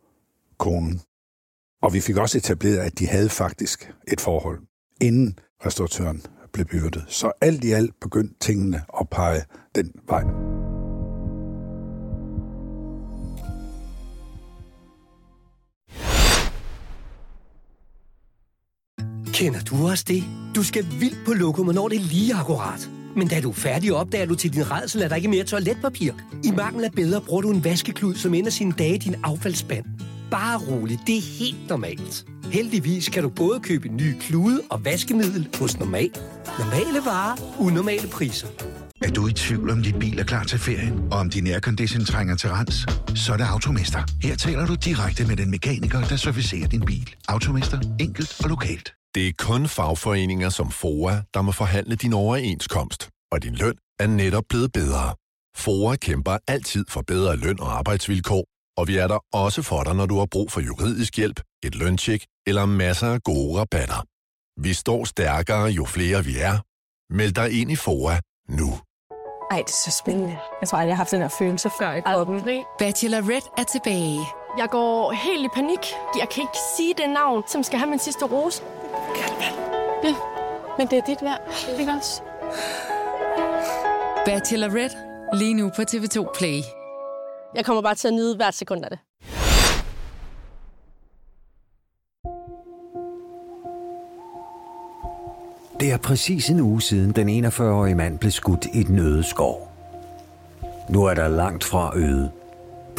[0.59, 1.01] konen.
[1.81, 4.59] Og vi fik også etableret, at de havde faktisk et forhold,
[5.01, 6.21] inden restauratøren
[6.53, 7.05] blev byrdet.
[7.07, 9.41] Så alt i alt begyndte tingene at pege
[9.75, 10.23] den vej.
[19.33, 20.23] Kender du også det?
[20.55, 23.02] Du skal vildt på lokum, når det er lige akkurat.
[23.15, 25.43] Men da du er færdig, opdager du til din redsel, at der ikke er mere
[25.43, 26.11] toiletpapir.
[26.43, 29.85] I mangel af bedre bruger du en vaskeklud, som ender sine dage i din affaldsspand.
[30.31, 32.25] Bare rolig, det er helt normalt.
[32.51, 36.11] Heldigvis kan du både købe ny klude og vaskemiddel hos Normal.
[36.59, 38.47] Normale varer, unormale priser.
[39.01, 42.05] Er du i tvivl om dit bil er klar til ferien, og om din aircondition
[42.05, 42.85] trænger til rens?
[43.15, 44.03] Så er det Automester.
[44.21, 47.15] Her taler du direkte med den mekaniker, der servicerer din bil.
[47.27, 47.79] Automester.
[47.99, 48.93] Enkelt og lokalt.
[49.15, 54.07] Det er kun fagforeninger som FOA, der må forhandle din overenskomst, og din løn er
[54.07, 55.15] netop blevet bedre.
[55.57, 58.45] FOA kæmper altid for bedre løn og arbejdsvilkår,
[58.77, 61.75] og vi er der også for dig, når du har brug for juridisk hjælp, et
[61.75, 64.05] løntjek eller masser af gode rabatter.
[64.61, 66.57] Vi står stærkere, jo flere vi er.
[67.13, 68.69] Meld dig ind i FOA nu.
[69.51, 70.37] Ej, det er så spændende.
[70.61, 72.41] Jeg tror aldrig, jeg har haft den her følelse før i kroppen.
[72.79, 74.19] Bachelorette er tilbage.
[74.57, 75.79] Jeg går helt i panik.
[76.19, 78.63] Jeg kan ikke sige det navn, som skal have min sidste rose.
[80.03, 80.15] Ja,
[80.77, 81.41] men det er dit værd,
[81.79, 82.21] ikke også?
[84.25, 84.95] Bachelorette,
[85.33, 86.61] lige nu på TV2 Play.
[87.55, 88.99] Jeg kommer bare til at nyde hvert sekund af det.
[95.79, 99.71] Det er præcis en uge siden den 41-årige mand blev skudt i den øde skov.
[100.89, 102.31] Nu er der langt fra øde.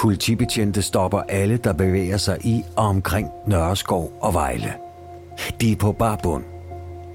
[0.05, 4.73] Politibetjente stopper alle, der bevæger sig i og omkring Nørreskov og Vejle.
[5.61, 6.45] De er på barbund,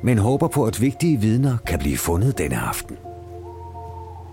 [0.04, 2.98] men håber på, at vigtige vidner kan blive fundet denne aften.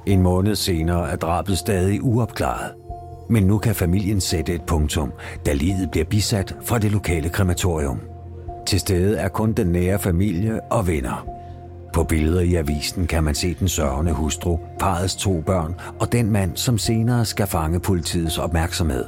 [0.07, 2.73] En måned senere er drabet stadig uopklaret.
[3.29, 5.13] Men nu kan familien sætte et punktum,
[5.47, 8.01] da livet bliver bisat fra det lokale krematorium.
[8.67, 11.27] Til stede er kun den nære familie og venner.
[11.97, 16.31] På billeder i avisen kan man se den sørgende hustru, parets to børn og den
[16.31, 19.05] mand, som senere skal fange politiets opmærksomhed.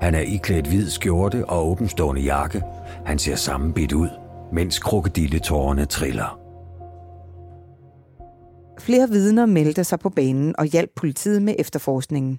[0.00, 2.62] Han er iklædt hvid skjorte og åbenstående jakke.
[3.06, 4.08] Han ser sammenbidt ud,
[4.52, 6.40] mens krokodilletårerne triller.
[8.80, 12.38] Flere vidner meldte sig på banen og hjalp politiet med efterforskningen.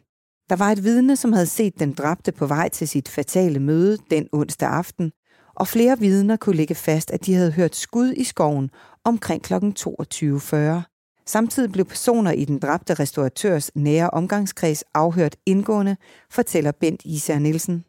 [0.50, 3.98] Der var et vidne, som havde set den dræbte på vej til sit fatale møde
[4.12, 5.12] den onsdag aften,
[5.56, 8.70] og flere vidner kunne lægge fast, at de havde hørt skud i skoven
[9.06, 9.54] omkring kl.
[9.54, 10.96] 22.40.
[11.26, 15.98] Samtidig blev personer i den dræbte restauratørs nære omgangskreds afhørt indgående,
[16.32, 17.86] fortæller Bent Især Nielsen.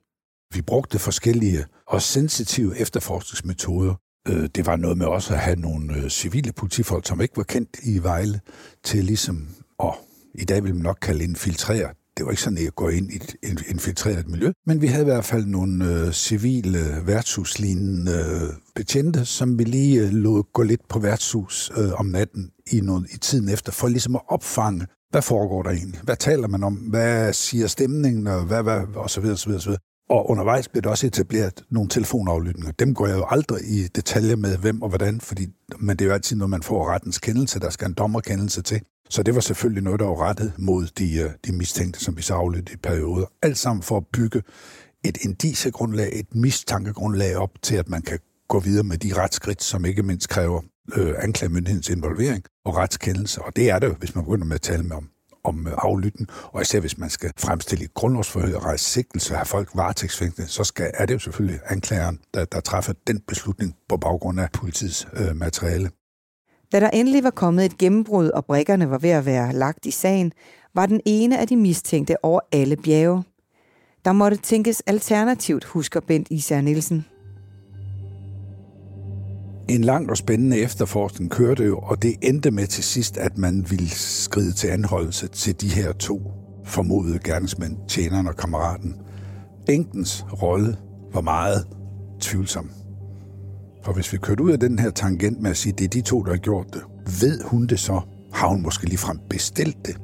[0.55, 3.95] Vi brugte forskellige og sensitive efterforskningsmetoder.
[4.29, 7.43] Øh, det var noget med også at have nogle øh, civile politifolk, som ikke var
[7.43, 8.41] kendt i Vejle,
[8.85, 9.49] til ligesom
[9.83, 9.95] at,
[10.35, 13.17] i dag vil man nok kalde infiltrere det var ikke sådan, at gå ind i
[13.17, 19.25] et infiltreret miljø, men vi havde i hvert fald nogle øh, civile værtshuslignende øh, betjente,
[19.25, 23.19] som vi lige øh, lod gå lidt på værtshus øh, om natten i, noget, i
[23.19, 26.01] tiden efter, for ligesom at opfange, hvad foregår der egentlig?
[26.03, 26.75] Hvad taler man om?
[26.75, 28.27] Hvad siger stemningen?
[28.27, 29.81] Og, hvad, hvad, og så videre, så videre, så videre.
[30.11, 32.73] Og undervejs blev der også etableret nogle telefonaflytninger.
[32.73, 35.47] Dem går jeg jo aldrig i detaljer med, hvem og hvordan, fordi,
[35.79, 37.61] men det er jo altid noget, man får rettens kendelse.
[37.61, 38.81] Der skal en dommerkendelse til.
[39.09, 42.23] Så det var selvfølgelig noget, der var rettet mod de, øh, de mistænkte, som vi
[42.23, 43.27] så i perioder.
[43.43, 44.43] Alt sammen for at bygge
[45.05, 49.85] et indisegrundlag, et mistankegrundlag op til, at man kan gå videre med de retsskridt, som
[49.85, 50.61] ikke mindst kræver
[50.97, 53.43] øh, anklagemyndighedens involvering og retskendelse.
[53.43, 55.09] Og det er det hvis man begynder med at tale med om,
[55.45, 59.39] om øh, aflytten, og især hvis man skal fremstille et grundlovsforhør og rejse sigtelse og
[59.39, 63.77] have folk varetægtsfængslet, så skal, er det jo selvfølgelig anklageren, der, der træffer den beslutning
[63.89, 65.91] på baggrund af politiets øh, materiale.
[66.73, 69.91] Da der endelig var kommet et gennembrud, og brikkerne var ved at være lagt i
[69.91, 70.33] sagen,
[70.75, 73.25] var den ene af de mistænkte over alle bjerge.
[74.05, 77.07] Der måtte tænkes alternativt, husker Bent Især Nielsen.
[79.69, 83.67] En lang og spændende efterforskning kørte jo, og det endte med til sidst, at man
[83.71, 86.21] ville skride til anholdelse til de her to
[86.65, 88.95] formodede gerningsmænd, tjeneren og kammeraten.
[89.69, 90.77] Enkens rolle
[91.15, 91.67] var meget
[92.21, 92.71] tvivlsom.
[93.87, 95.89] For hvis vi kørte ud af den her tangent med at sige, at det er
[95.89, 96.83] de to, der har gjort det,
[97.21, 98.01] ved hun det så?
[98.33, 99.97] Har hun måske ligefrem bestilt det?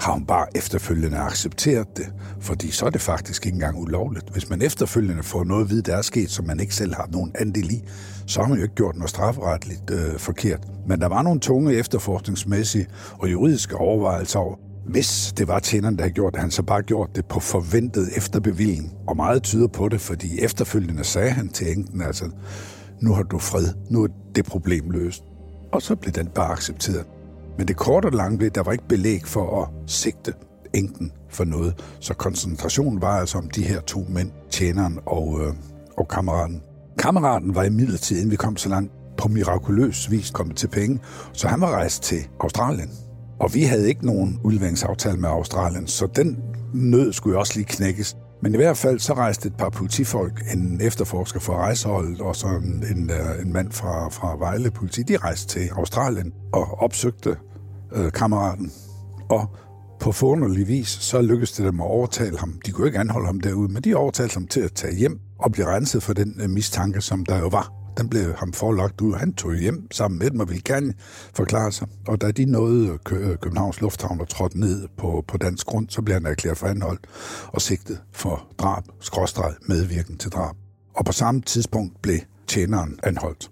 [0.00, 2.06] Har hun bare efterfølgende accepteret det?
[2.40, 4.30] Fordi så er det faktisk ikke engang ulovligt.
[4.32, 7.08] Hvis man efterfølgende får noget at vide, der er sket, som man ikke selv har
[7.12, 7.82] nogen andel i,
[8.26, 10.60] så har man jo ikke gjort noget strafferetligt øh, forkert.
[10.88, 12.86] Men der var nogle tunge efterforskningsmæssige
[13.18, 14.56] og juridiske overvejelser over,
[14.88, 18.16] hvis det var tjeneren, der havde gjort det, han så bare gjort det på forventet
[18.16, 18.92] efterbevilling.
[19.06, 22.24] Og meget tyder på det, fordi efterfølgende sagde han til enken, altså,
[23.00, 25.24] nu har du fred, nu er det problem løst.
[25.72, 27.06] Og så blev den bare accepteret.
[27.58, 30.32] Men det korte og lange blev, der var ikke belæg for at sigte
[30.74, 31.74] enken for noget.
[32.00, 35.54] Så koncentrationen var altså om de her to mænd, tjeneren og, øh,
[35.96, 36.62] og kammeraten.
[36.98, 41.00] Kammeraten var i midlertid, inden vi kom så langt, på mirakuløs vis kommet til penge,
[41.32, 42.90] så han var rejst til Australien.
[43.40, 46.38] Og vi havde ikke nogen udleveringsaftale med Australien, så den
[46.74, 48.16] nød skulle jo også lige knækkes.
[48.46, 52.46] Men i hvert fald så rejste et par politifolk, en efterforsker fra rejseholdet og så
[52.46, 57.36] en, en, øh, en mand fra, fra Vejle politi, de rejste til Australien og opsøgte
[57.92, 58.72] øh, kammeraten.
[59.28, 59.56] Og
[60.00, 62.60] på forunderlig vis, så lykkedes det dem at overtale ham.
[62.66, 65.52] De kunne ikke anholde ham derude, men de overtalte ham til at tage hjem og
[65.52, 69.14] blive renset for den øh, mistanke, som der jo var den blev ham forlagt ud.
[69.14, 70.94] Han tog hjem sammen med dem og ville gerne
[71.34, 71.88] forklare sig.
[72.08, 76.02] Og da de nåede øh, Københavns Lufthavn og trådte ned på, på dansk grund, så
[76.02, 77.06] blev han erklæret for anholdt
[77.46, 80.56] og sigtet for drab, skråstreg, medvirken til drab.
[80.94, 83.50] Og på samme tidspunkt blev tjeneren anholdt.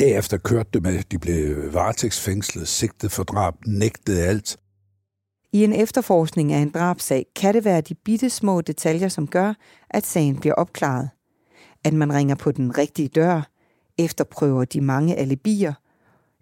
[0.00, 4.56] Derefter kørte det med, at de blev varetægtsfængslet, sigtet for drab, nægtede alt.
[5.52, 9.54] I en efterforskning af en drabsag kan det være de bitte små detaljer, som gør,
[9.90, 11.10] at sagen bliver opklaret.
[11.84, 13.51] At man ringer på den rigtige dør,
[13.98, 15.72] efterprøver de mange alibier,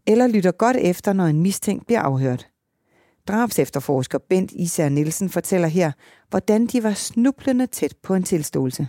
[0.06, 2.46] eller lytter godt efter, når en mistænkt bliver afhørt.
[3.28, 5.92] Drabsefterforsker Bent Især Nielsen fortæller her,
[6.30, 8.88] hvordan de var snublende tæt på en tilståelse.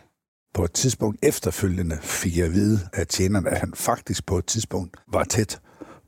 [0.53, 4.45] På et tidspunkt efterfølgende fik jeg at vide af tjeneren, at han faktisk på et
[4.45, 5.59] tidspunkt var tæt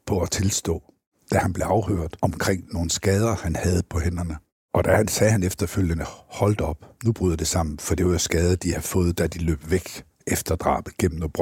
[0.06, 0.84] på at tilstå,
[1.32, 4.38] da han blev afhørt omkring nogle skader, han havde på hænderne.
[4.74, 8.12] Og da han sagde han efterfølgende, holdt op, nu bryder det sammen, for det var
[8.12, 11.34] jo skader, de har fået, da de løb væk efter drabet gennem noget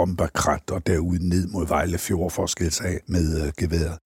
[0.72, 3.98] og derude ned mod Vejle Fjord for at skille sig af med øh, geværet.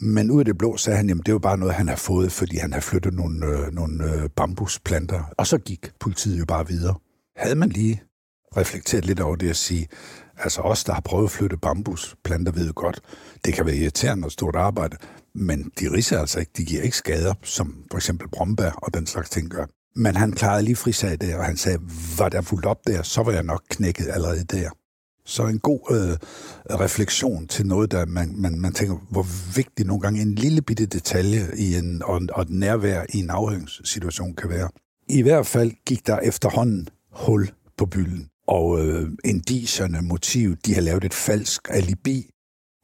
[0.00, 2.32] Men ud af det blå sagde han, at det var bare noget, han har fået,
[2.32, 5.22] fordi han har flyttet nogle, øh, nogle øh, bambusplanter.
[5.38, 6.94] Og så gik politiet jo bare videre.
[7.36, 8.02] Havde man lige
[8.56, 9.88] reflekteret lidt over det at sige,
[10.36, 13.00] altså os, der har prøvet at flytte bambusplanter, ved godt,
[13.44, 14.96] det kan være irriterende og stort arbejde,
[15.34, 19.06] men de riser altså ikke, de giver ikke skader, som for eksempel brombær og den
[19.06, 19.66] slags ting gør.
[19.96, 21.78] Men han klarede lige frisag der, og han sagde,
[22.18, 24.70] var der fuldt op der, så var jeg nok knækket allerede der.
[25.24, 26.16] Så en god øh,
[26.80, 29.26] refleksion til noget, der man, man, man tænker, hvor
[29.56, 33.30] vigtig nogle gange en lille bitte detalje i en, og, og et nærvær i en
[33.30, 34.68] afhøringssituation kan være.
[35.08, 38.28] I hvert fald gik der efterhånden hul på bylden.
[38.46, 42.30] Og øh, indiserne, motiv, de har lavet et falsk alibi.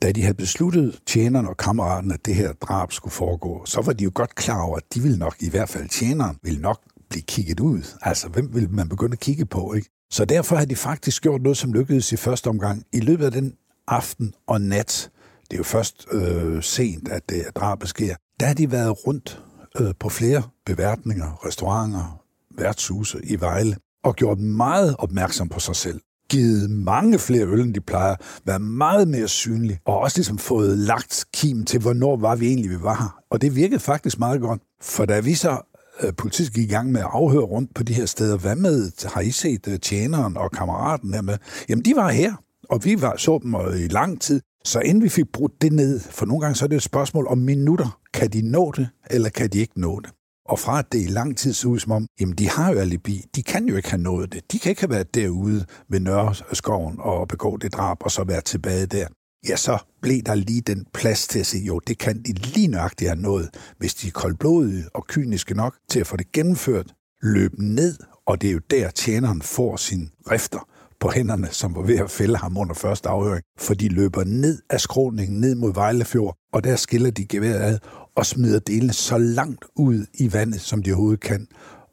[0.02, 3.92] Da de havde besluttet, tjeneren og kammeraten, at det her drab skulle foregå, så var
[3.92, 6.80] de jo godt klar over, at de ville nok, i hvert fald tjeneren, ville nok
[7.10, 7.82] blive kigget ud.
[8.02, 9.88] Altså, hvem vil man begynde at kigge på, ikke?
[10.10, 12.82] Så derfor har de faktisk gjort noget, som lykkedes i første omgang.
[12.92, 13.52] I løbet af den
[13.88, 15.10] aften og nat,
[15.50, 19.42] det er jo først øh, sent, at det drabet sker, der har de været rundt
[19.80, 22.20] øh, på flere beværtninger, restauranter,
[22.58, 26.00] værtshuse i Vejle, og gjort meget opmærksom på sig selv.
[26.28, 30.78] Givet mange flere øl, end de plejer, været meget mere synlig, og også ligesom fået
[30.78, 33.18] lagt kim til, hvornår var vi egentlig, vi var her.
[33.30, 36.92] Og det virkede faktisk meget godt, for da vi så Øh, politiet gik i gang
[36.92, 38.38] med at afhøre rundt på de her steder.
[38.38, 41.38] Hvad med, har I set øh, tjeneren og kammeraten her med?
[41.68, 42.32] Jamen, de var her,
[42.70, 44.40] og vi var, så dem øh, i lang tid.
[44.64, 47.26] Så inden vi fik brudt det ned, for nogle gange så er det et spørgsmål
[47.26, 48.00] om minutter.
[48.14, 50.10] Kan de nå det, eller kan de ikke nå det?
[50.48, 52.78] Og fra at det i lang tid så ud som om, jamen de har jo
[52.78, 54.52] alibi, de kan jo ikke have nået det.
[54.52, 58.40] De kan ikke have været derude ved Nørreskoven og begå det drab, og så være
[58.40, 59.06] tilbage der
[59.48, 62.68] ja, så blev der lige den plads til at sige, jo, det kan de lige
[62.68, 66.94] nøjagtigt have nået, hvis de er koldblodige og kyniske nok til at få det gennemført,
[67.22, 67.96] løb ned,
[68.26, 70.68] og det er jo der, tjeneren får sin rifter
[71.00, 74.62] på hænderne, som var ved at fælde ham under første afhøring, for de løber ned
[74.70, 77.78] af skråningen, ned mod Vejlefjord, og der skiller de geværet ad
[78.16, 81.48] og smider delene så langt ud i vandet, som de overhovedet kan.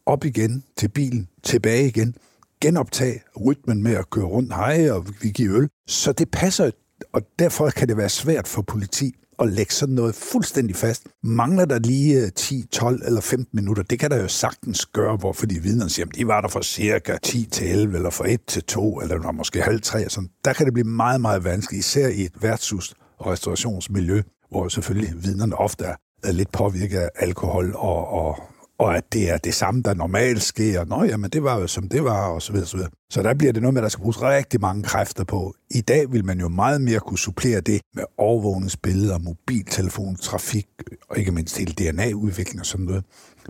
[0.06, 2.15] Op igen til bilen, tilbage igen,
[2.62, 5.69] genoptage rytmen med at køre rundt heje og vi giver øl.
[5.88, 6.71] Så det passer
[7.13, 11.08] og derfor kan det være svært for politi at lægge sådan noget fuldstændig fast.
[11.24, 15.16] Mangler der lige øh, 10, 12 eller 15 minutter, det kan der jo sagtens gøre,
[15.16, 18.30] hvorfor de vidner siger, at de var der fra cirka 10 til 11, eller fra
[18.30, 20.10] 1 til 2, eller måske halv 3.
[20.10, 20.30] Sådan.
[20.46, 25.24] Der kan det blive meget, meget vanskeligt, især i et værtshus- og restaurationsmiljø, hvor selvfølgelig
[25.24, 25.86] vidnerne ofte
[26.24, 28.39] er lidt påvirket af alkohol og, og,
[28.80, 30.86] og at det er det samme, der normalt sker.
[30.86, 32.92] Nå, jamen, det var jo som det var, og så videre, så videre.
[33.10, 35.56] Så der bliver det noget med, at der skal bruges rigtig mange kræfter på.
[35.72, 40.68] I dag vil man jo meget mere kunne supplere det med overvågningsbilleder, mobiltelefon, trafik,
[41.10, 43.04] og ikke mindst hele DNA-udvikling og sådan noget.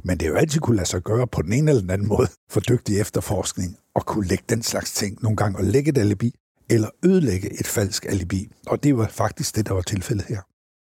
[0.03, 2.07] Men det er jo altid kunne lade sig gøre på den ene eller den anden
[2.07, 5.97] måde for dygtig efterforskning og kunne lægge den slags ting nogle gange og lægge et
[5.97, 6.35] alibi
[6.69, 8.51] eller ødelægge et falsk alibi.
[8.67, 10.41] Og det var faktisk det, der var tilfældet her.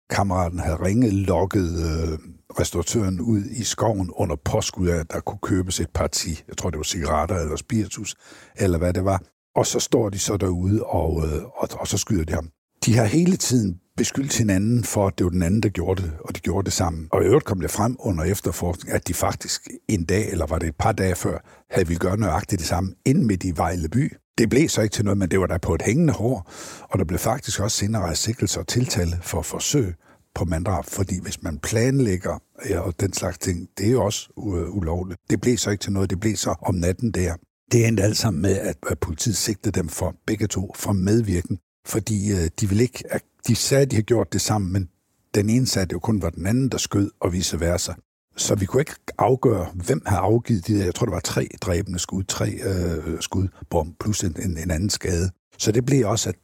[0.09, 2.19] Kammeraten havde ringet, lokket øh,
[2.59, 6.69] restauratøren ud i skoven under påskud af, at der kunne købes et parti, jeg tror
[6.69, 8.15] det var cigaretter eller spiritus,
[8.55, 9.21] eller hvad det var.
[9.55, 12.49] Og så står de så derude, og, øh, og, og så skyder de ham.
[12.85, 16.11] De har hele tiden beskyldt hinanden for, at det var den anden, der gjorde det,
[16.19, 17.07] og de gjorde det sammen.
[17.11, 20.59] Og i øvrigt kom det frem under efterforskning, at de faktisk en dag, eller var
[20.59, 21.37] det et par dage før,
[21.71, 24.17] havde vi gøre nøjagtigt det samme ind midt i Vejle by.
[24.37, 26.51] Det blev så ikke til noget, men det var der på et hængende hår,
[26.89, 29.93] og der blev faktisk også senere rejst sigtelser og tiltale for forsøg
[30.35, 34.29] på manddrab, fordi hvis man planlægger ja, og den slags ting, det er jo også
[34.37, 35.19] øh, ulovligt.
[35.29, 37.33] Det blev så ikke til noget, det blev så om natten der.
[37.71, 41.59] Det endte alt sammen med, at, at politiet sigtede dem for begge to for medvirken,
[41.85, 44.89] fordi øh, de ville ikke, at de sagde, at de havde gjort det sammen, men
[45.35, 47.93] den ene sagde, at det jo kun var den anden, der skød, og vice versa.
[48.37, 51.47] Så vi kunne ikke afgøre, hvem havde afgivet de der, jeg tror, det var tre
[51.61, 55.29] dræbende skud, tre øh, skud, bom, plus en, en, en anden skade.
[55.57, 56.35] Så det blev også, at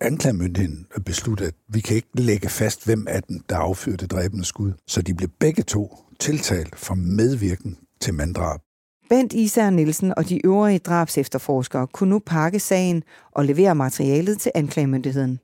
[0.00, 4.72] anklagemyndigheden besluttede, at vi kan ikke lægge fast, hvem af dem, der affyrede dræbende skud.
[4.86, 8.60] Så de blev begge to tiltalt for medvirken til manddrab.
[9.08, 13.02] Bent Især Nielsen og de øvrige drabs efterforskere kunne nu pakke sagen
[13.32, 15.40] og levere materialet til anklagemyndigheden.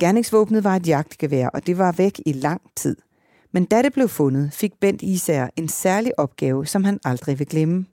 [0.00, 2.96] Gerningsvåbnet var et jagtgevær, og det var væk i lang tid.
[3.54, 7.46] Men da det blev fundet, fik Bent Især en særlig opgave, som han aldrig vil
[7.46, 7.86] glemme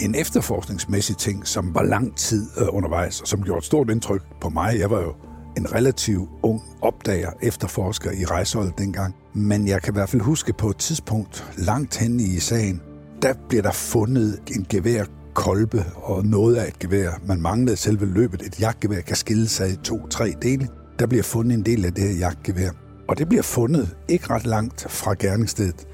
[0.00, 4.22] en efterforskningsmæssig ting, som var lang tid øh, undervejs, og som gjorde et stort indtryk
[4.40, 4.78] på mig.
[4.78, 5.14] Jeg var jo
[5.56, 9.14] en relativt ung opdager, efterforsker i rejseholdet dengang.
[9.34, 12.82] Men jeg kan i hvert fald huske på et tidspunkt langt hen i sagen,
[13.22, 17.10] der bliver der fundet en gevær kolbe og noget af et gevær.
[17.26, 18.42] Man manglede selve løbet.
[18.42, 20.68] Et jagtgevær kan skille sig i to-tre dele.
[20.98, 22.87] Der bliver fundet en del af det her jagtgevær.
[23.08, 25.86] Og det bliver fundet ikke ret langt fra gerningsstedet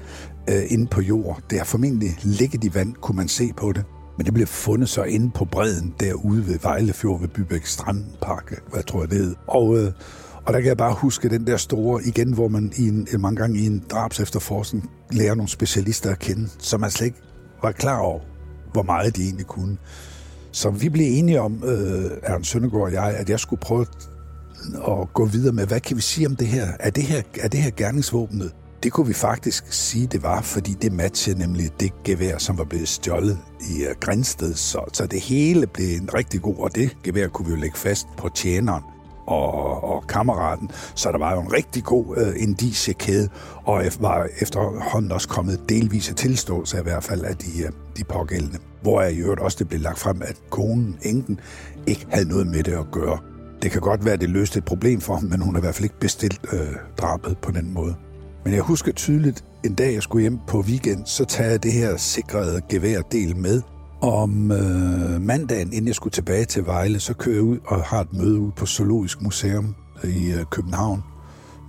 [0.49, 1.41] øh, inde på jord.
[1.49, 3.83] Det har formentlig ligget i vand, kunne man se på det.
[4.17, 8.83] Men det blev fundet så inde på bredden derude ved Vejlefjord ved Bybæk Strandpark, hvad
[8.83, 9.35] tror jeg det hed.
[9.47, 9.91] Og, øh,
[10.45, 13.19] og der kan jeg bare huske den der store, igen, hvor man i en, øh,
[13.19, 17.21] mange gange i en drabs efterforskning lærer nogle specialister at kende, som man slet ikke
[17.61, 18.19] var klar over,
[18.71, 19.77] hvor meget de egentlig kunne.
[20.51, 24.09] Så vi blev enige om, øh, Ernst Søndergaard og jeg, at jeg skulle prøve at
[25.13, 26.67] gå videre med, hvad kan vi sige om det her?
[26.79, 28.51] Er det her, er det her gerningsvåbnet?
[28.83, 32.63] Det kunne vi faktisk sige, det var, fordi det matchede nemlig det gevær, som var
[32.63, 33.37] blevet stjålet
[33.69, 34.53] i øh, Grænsted.
[34.53, 37.77] Så, så det hele blev en rigtig god, og det gevær kunne vi jo lægge
[37.77, 38.83] fast på tjeneren
[39.27, 40.71] og, og kammeraten.
[40.95, 43.29] Så der var jo en rigtig god øh, indiciekæde,
[43.63, 48.59] og var efterhånden også kommet delvise tilståelse i hvert fald af de, øh, de pågældende.
[48.81, 51.39] Hvor jeg i øvrigt også det blev lagt frem, at konen, enken,
[51.87, 53.19] ikke havde noget med det at gøre.
[53.61, 55.63] Det kan godt være, at det løste et problem for ham, men hun har i
[55.63, 57.95] hvert fald ikke bestilt øh, drabet på den måde.
[58.43, 61.71] Men jeg husker tydeligt, en dag jeg skulle hjem på weekend, så tager jeg det
[61.73, 63.61] her sikrede geværdel med.
[64.01, 68.01] Om øh, mandagen, inden jeg skulle tilbage til Vejle, så kører jeg ud og har
[68.01, 71.03] et møde ud på Zoologisk Museum i øh, København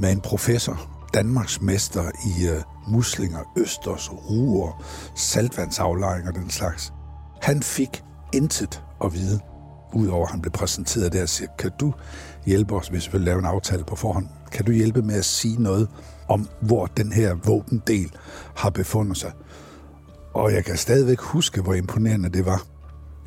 [0.00, 6.92] med en professor, Danmarks mester i øh, muslinger, østers, ruer, saltvandsaflejringer og den slags.
[7.42, 9.40] Han fik intet at vide,
[9.94, 11.92] udover at han blev præsenteret der siger, kan du
[12.46, 14.26] hjælpe os, hvis vi vil lave en aftale på forhånd?
[14.52, 15.88] Kan du hjælpe med at sige noget
[16.28, 18.12] om, hvor den her våbendel
[18.56, 19.32] har befundet sig?
[20.34, 22.66] Og jeg kan stadigvæk huske, hvor imponerende det var.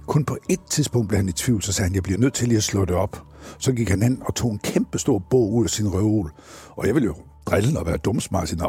[0.08, 2.48] Kun på et tidspunkt blev han i tvivl, så sagde han, jeg bliver nødt til
[2.48, 3.22] lige at slå det op.
[3.60, 6.32] Så gik han ind og tog en kæmpe stor bog ud af sin røvol.
[6.70, 8.60] Og jeg ville jo drille og være dumsmart og sige,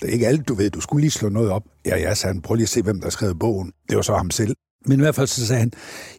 [0.00, 1.62] det er ikke alt, du ved, du skulle lige slå noget op.
[1.86, 3.72] Ja, ja, sagde han, prøv lige at se, hvem der skrev bogen.
[3.88, 4.56] Det var så ham selv.
[4.86, 5.72] Men i hvert fald så sagde han,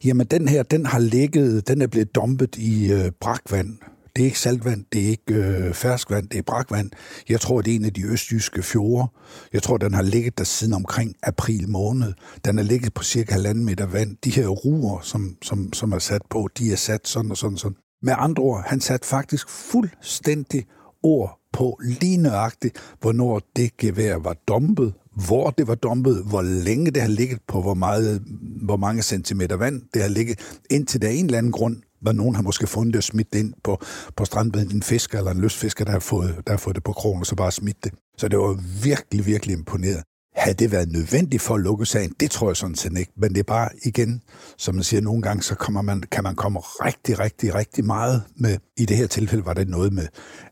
[0.03, 3.77] jamen den her, den har ligget, den er blevet dumpet i øh, brakvand.
[4.15, 6.89] Det er ikke saltvand, det er ikke øh, ferskvand, det er brakvand.
[7.29, 9.07] Jeg tror, det er en af de østjyske fjorde.
[9.53, 12.13] Jeg tror, den har ligget der siden omkring april måned.
[12.45, 14.17] Den har ligget på cirka halvanden meter vand.
[14.23, 17.53] De her ruer, som, som, som er sat på, de er sat sådan og sådan
[17.53, 17.77] og sådan.
[18.01, 20.65] Med andre ord, han satte faktisk fuldstændig
[21.03, 24.93] ord på lige nøjagtigt, hvornår det gevær var dumpet,
[25.27, 28.23] hvor det var dumpet, hvor længe det har ligget på, hvor, meget,
[28.61, 32.11] hvor mange centimeter vand det har ligget, indtil der er en eller anden grund, hvor
[32.11, 33.81] nogen har måske fundet det og smidt det ind på,
[34.15, 36.93] på strandbeden, en fisker eller en lystfisker, der har fået, der har fået det på
[36.93, 37.93] krogen, og så bare smidt det.
[38.17, 40.03] Så det var virkelig, virkelig imponeret.
[40.35, 42.13] Havde det været nødvendigt for at lukke sagen?
[42.19, 43.11] Det tror jeg sådan set ikke.
[43.17, 44.21] Men det er bare igen,
[44.57, 48.23] som man siger, nogle gange så kommer man, kan man komme rigtig, rigtig, rigtig meget
[48.35, 48.57] med.
[48.77, 50.07] I det her tilfælde var det noget med,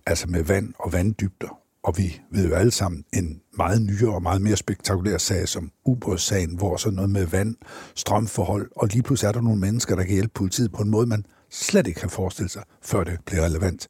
[0.06, 1.58] altså med vand og vanddybder.
[1.84, 5.72] Og vi ved jo alle sammen en meget nyere og meget mere spektakulær sag som
[5.86, 7.56] ubådssagen, hvor så noget med vand,
[7.96, 11.08] strømforhold, og lige pludselig er der nogle mennesker, der kan hjælpe politiet på en måde,
[11.08, 13.88] man slet ikke kan forestille sig, før det bliver relevant.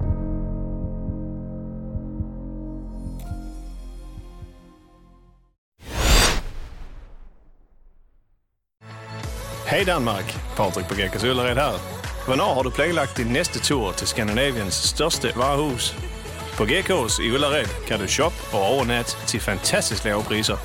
[9.67, 11.97] Hej Danmark, Patrik på Gekkas her.
[12.25, 16.16] Hvornår har du planlagt din næste tur til Skandinaviens største varehus?
[16.57, 20.55] På GK's i Ullared kan du shoppe og overnatte til fantastisk lave priser.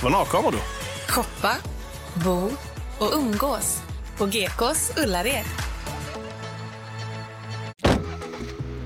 [0.00, 0.58] Hvornår kommer du?
[1.08, 1.54] Shoppa,
[2.24, 2.36] bo
[3.00, 3.82] och umgås
[4.18, 5.44] på Gekås Ullared.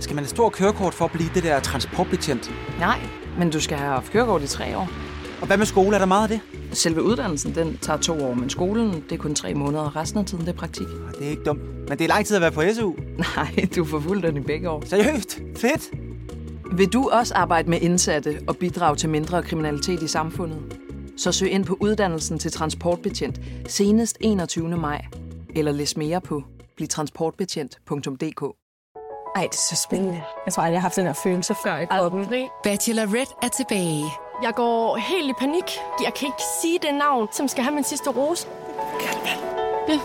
[0.00, 2.50] Skal man have stor kørekort for at blive det der transportbetjent?
[2.79, 3.00] Nej,
[3.38, 4.88] men du skal have haft kørekort i tre år.
[5.40, 5.94] Og hvad med skole?
[5.94, 6.40] Er der meget af det?
[6.79, 9.96] Selve uddannelsen, den tager to år, men skolen, det er kun tre måneder.
[9.96, 10.87] Resten af tiden, det er praktik.
[11.18, 11.61] Det er ikke dumt.
[11.88, 12.92] Men det er lang tid at være på SU.
[13.37, 14.83] Nej, du får fuldt den i begge år.
[14.87, 15.38] Seriøst?
[15.57, 16.04] Fedt!
[16.72, 20.81] Vil du også arbejde med indsatte og bidrage til mindre kriminalitet i samfundet?
[21.16, 24.68] Så søg ind på uddannelsen til transportbetjent senest 21.
[24.68, 25.05] maj.
[25.57, 26.42] Eller læs mere på
[26.77, 28.42] blivtransportbetjent.dk
[29.37, 30.22] Ej, det er så spændende.
[30.46, 32.27] Jeg tror aldrig, jeg har haft den her følelse før i kroppen.
[32.64, 34.05] Bachelorette er tilbage.
[34.42, 35.64] Jeg går helt i panik.
[36.05, 38.48] Jeg kan ikke sige det navn, som skal have min sidste rose.
[39.88, 40.00] Ja,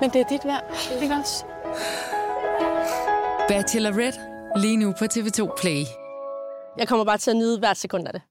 [0.00, 0.62] men det er dit værd.
[1.02, 1.44] Ikke også?
[3.48, 4.31] Bachelorette.
[4.56, 5.84] Lige nu på TV2 Play.
[6.78, 8.22] Jeg kommer bare til at nyde hvert sekund af det.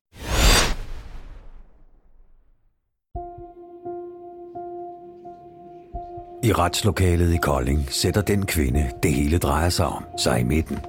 [6.43, 10.79] I retslokalet i Kolding sætter den kvinde, det hele drejer sig om, sig i midten.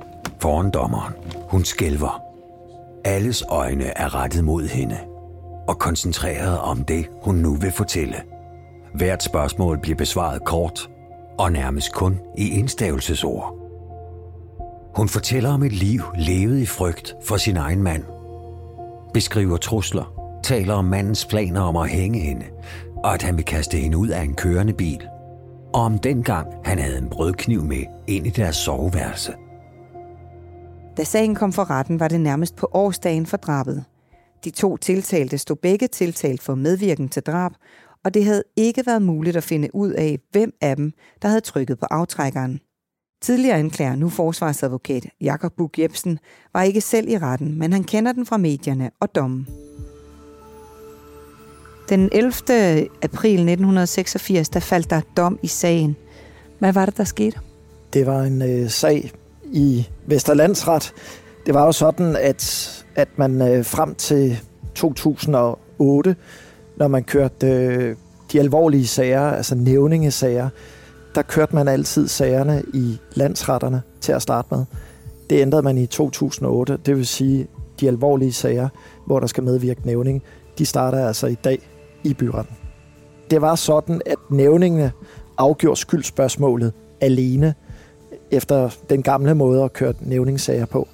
[0.40, 1.14] Foran dommeren.
[1.50, 2.22] Hun skælver.
[3.04, 4.98] Alles øjne er rettet mod hende.
[5.68, 8.22] Og koncentreret om det, hun nu vil fortælle.
[8.94, 10.90] Hvert spørgsmål bliver besvaret kort,
[11.38, 13.61] og nærmest kun i enstavelsesord.
[14.96, 18.04] Hun fortæller om et liv levet i frygt for sin egen mand.
[19.14, 22.44] Beskriver trusler, taler om mandens planer om at hænge hende,
[22.96, 25.08] og at han vil kaste hende ud af en kørende bil.
[25.74, 29.32] Og om dengang han havde en brødkniv med ind i deres soveværelse.
[30.96, 33.84] Da sagen kom for retten, var det nærmest på årsdagen for drabet.
[34.44, 37.52] De to tiltalte stod begge tiltalt for medvirken til drab,
[38.04, 41.40] og det havde ikke været muligt at finde ud af, hvem af dem, der havde
[41.40, 42.60] trykket på aftrækkeren.
[43.22, 46.18] Tidligere anklager, nu forsvarsadvokat Jakob Bug Jebsen,
[46.52, 49.48] var ikke selv i retten, men han kender den fra medierne og dommen.
[51.88, 52.32] Den 11.
[53.02, 55.96] april 1986, der faldt der dom i sagen.
[56.58, 57.38] Hvad var det, der skete?
[57.92, 59.12] Det var en øh, sag
[59.44, 60.92] i Vesterlandsret.
[61.46, 64.40] Det var jo sådan, at, at man øh, frem til
[64.74, 66.16] 2008,
[66.76, 67.96] når man kørte øh,
[68.32, 70.48] de alvorlige sager, altså nævningesager,
[71.14, 74.64] der kørte man altid sagerne i landsretterne til at starte med.
[75.30, 77.46] Det ændrede man i 2008, det vil sige,
[77.80, 78.68] de alvorlige sager,
[79.06, 80.22] hvor der skal medvirke nævning,
[80.58, 81.58] de starter altså i dag
[82.04, 82.56] i byretten.
[83.30, 84.92] Det var sådan, at nævningene
[85.38, 87.54] afgjorde skyldspørgsmålet alene,
[88.30, 90.88] efter den gamle måde at køre nævningssager på.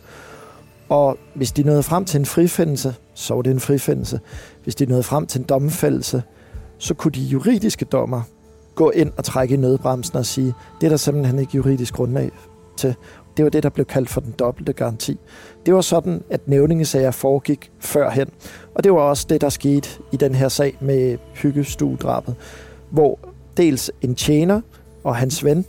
[0.88, 4.20] Og hvis de nåede frem til en frifindelse, så var det en frifindelse.
[4.62, 6.22] Hvis de nåede frem til en domfældelse,
[6.78, 8.22] så kunne de juridiske dommer
[8.78, 12.30] gå ind og trække i nødbremsen og sige, det er der simpelthen ikke juridisk grundlag
[12.76, 12.94] til.
[13.36, 15.18] Det var det, der blev kaldt for den dobbelte garanti.
[15.66, 18.28] Det var sådan, at nævningesager foregik førhen.
[18.74, 22.34] Og det var også det, der skete i den her sag med hyggestuedrabet,
[22.90, 23.18] hvor
[23.56, 24.60] dels en tjener
[25.04, 25.64] og hans ven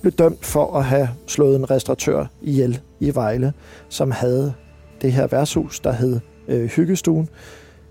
[0.00, 3.52] blev dømt for at have slået en restauratør ihjel i Vejle,
[3.88, 4.54] som havde
[5.02, 7.28] det her værtshus, der hed øh, Hyggestuen,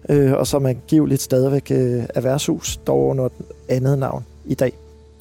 [0.09, 3.31] øh, og som angiveligt stadigvæk øh, er værtshus, dog under et
[3.69, 4.77] andet navn i dag.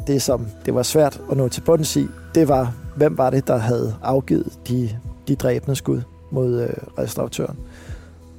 [0.07, 3.47] Det, som det var svært at nå til bunds i, det var, hvem var det,
[3.47, 4.91] der havde afgivet de,
[5.28, 6.01] de dræbende skud
[6.31, 6.68] mod øh,
[6.99, 7.57] restauratøren.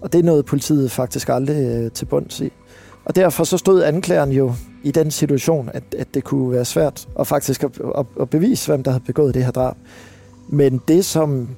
[0.02, 2.52] Og det nåede politiet faktisk aldrig øh, til bunds i.
[3.06, 7.08] Og derfor så stod anklageren jo i den situation, at, at det kunne være svært
[7.20, 9.76] at faktisk at, at, at bevise, hvem der havde begået det her drab.
[10.50, 11.50] Men det, som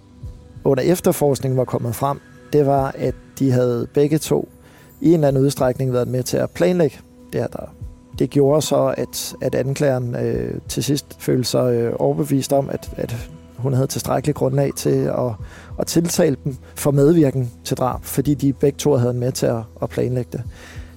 [0.64, 2.20] under efterforskningen var kommet frem,
[2.54, 4.50] det var, at de havde begge to
[5.02, 7.00] i en eller anden udstrækning været med til at planlægge
[7.34, 7.83] det her drab.
[8.20, 12.89] Det gjorde så, at, at anklageren øh, til sidst følte sig øh, overbevist om, at,
[12.97, 15.32] at hun havde tilstrækkeligt grundlag til at,
[15.80, 19.61] at tiltale dem for medvirken til drab, fordi de begge to havde med til at,
[19.82, 20.41] at planlægge det.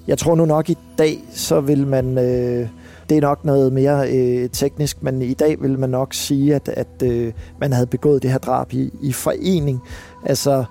[0.06, 2.18] Jeg tror nu nok i dag, så vil man...
[2.18, 2.68] Øh,
[3.08, 6.68] det er nok noget mere øh, teknisk, men i dag vil man nok sige, at,
[6.68, 9.82] at øh, man havde begået det her drab i, i forening.
[10.24, 10.64] Altså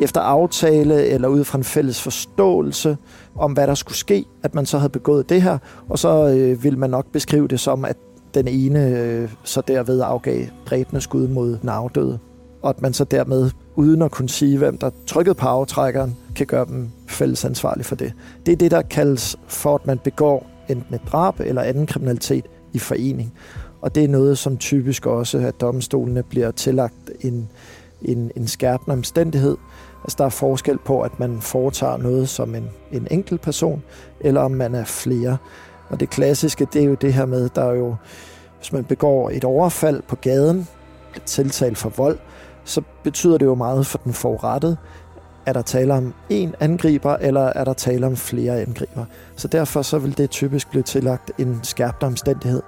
[0.00, 2.96] efter aftale eller ud fra en fælles forståelse
[3.36, 6.64] om, hvad der skulle ske, at man så havde begået det her, og så øh,
[6.64, 7.96] vil man nok beskrive det som, at
[8.34, 12.18] den ene øh, så derved afgav dræbende skud mod den afdøde,
[12.62, 16.46] og at man så dermed, uden at kunne sige, hvem der trykkede på aftrækkeren, kan
[16.46, 18.12] gøre dem fælles ansvarlige for det.
[18.46, 22.44] Det er det, der kaldes for, at man begår enten et drab eller anden kriminalitet
[22.72, 23.32] i forening.
[23.80, 27.48] Og det er noget, som typisk også, at domstolene bliver tillagt en,
[28.02, 29.56] en, en skærpende omstændighed.
[30.04, 33.82] Altså der er forskel på, at man foretager noget som en, en enkelt person,
[34.20, 35.36] eller om man er flere.
[35.88, 37.96] Og det klassiske, det er jo det her med, der er jo,
[38.58, 40.68] hvis man begår et overfald på gaden,
[41.10, 42.18] bliver tiltalt for vold,
[42.64, 44.76] så betyder det jo meget for den forurettede,
[45.46, 49.04] er der tale om en angriber, eller er der tale om flere angriber.
[49.36, 52.62] Så derfor så vil det typisk blive tillagt en skærpt omstændighed.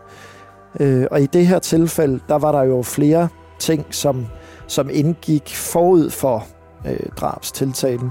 [0.80, 3.28] Øh, og i det her tilfælde, der var der jo flere
[3.58, 4.26] ting, som,
[4.66, 6.46] som indgik forud for
[6.86, 8.10] øh, drabstiltalen.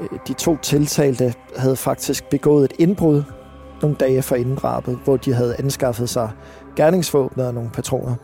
[0.00, 3.22] Øh, de to tiltalte havde faktisk begået et indbrud
[3.82, 6.30] nogle dage for inddrabet, hvor de havde anskaffet sig
[6.76, 8.14] gerningsvåbnet og nogle patroner.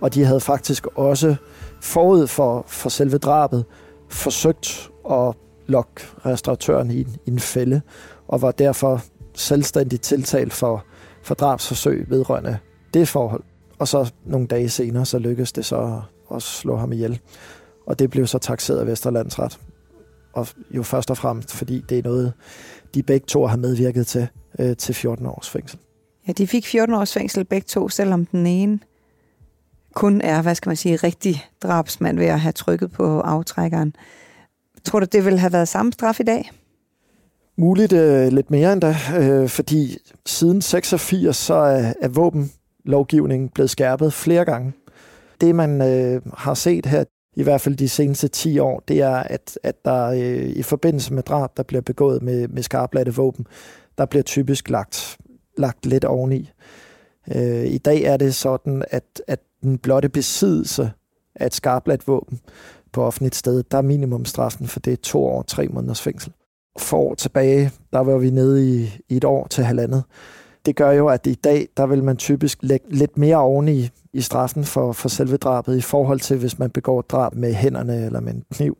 [0.00, 1.36] Og de havde faktisk også
[1.82, 3.64] forud for, for selve drabet
[4.08, 5.34] forsøgt at
[5.66, 7.80] lokke restauratøren i, i en fælde,
[8.28, 9.02] og var derfor
[9.34, 10.84] selvstændigt tiltalt for,
[11.22, 12.58] for drabsforsøg vedrørende
[12.94, 13.42] det forhold.
[13.78, 16.00] Og så nogle dage senere, så lykkedes det så
[16.34, 17.20] at slå ham ihjel.
[17.88, 19.58] Og det blev så taxeret af Vesterlandsret.
[20.32, 22.32] Og jo først og fremmest, fordi det er noget,
[22.94, 24.28] de begge to har medvirket til,
[24.58, 25.78] øh, til 14 års fængsel.
[26.28, 28.78] Ja, de fik 14 års fængsel begge to, selvom den ene
[29.94, 33.96] kun er, hvad skal man sige, rigtig drabsmand ved at have trykket på aftrækkeren.
[34.84, 36.50] Tror du, det ville have været samme straf i dag?
[37.56, 43.70] Muligt øh, lidt mere end da, øh, fordi siden 86 så er, er våbenlovgivningen blevet
[43.70, 44.72] skærpet flere gange.
[45.40, 47.04] Det man øh, har set her,
[47.38, 51.14] i hvert fald de seneste 10 år, det er, at, at der øh, i forbindelse
[51.14, 53.46] med drab, der bliver begået med, med skarpladte våben,
[53.98, 55.18] der bliver typisk lagt,
[55.58, 56.50] lagt lidt oveni.
[57.34, 60.92] Øh, I dag er det sådan, at, at den blotte besiddelse
[61.34, 62.40] af et skarpladt våben
[62.92, 66.32] på offentligt sted, der er minimumstraffen for det er to år, tre måneders fængsel.
[66.78, 70.04] For år tilbage, der var vi nede i, i et år til halvandet.
[70.66, 73.88] Det gør jo, at i dag, der vil man typisk lægge lidt mere oveni,
[74.18, 78.06] i, straffen for, for selve drabet, i forhold til, hvis man begår drab med hænderne
[78.06, 78.78] eller med en kniv.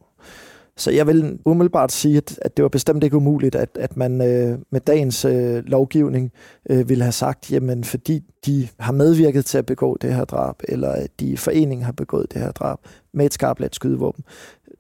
[0.79, 4.21] Så jeg vil umiddelbart sige, at, at det var bestemt ikke umuligt, at, at man
[4.21, 6.33] øh, med dagens øh, lovgivning
[6.71, 10.63] øh, ville have sagt, jamen fordi de har medvirket til at begå det her drab,
[10.69, 12.79] eller at de i foreningen har begået det her drab
[13.15, 14.25] med et skarpt skydevåben,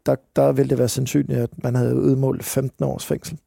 [0.07, 3.39] der, der ville det være sandsynligt, at man havde udmålt 15 års fængsel.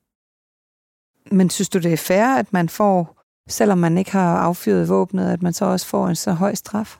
[1.32, 5.30] Men synes du, det er fair, at man får, selvom man ikke har affyret våbnet,
[5.30, 6.98] at man så også får en så høj straf?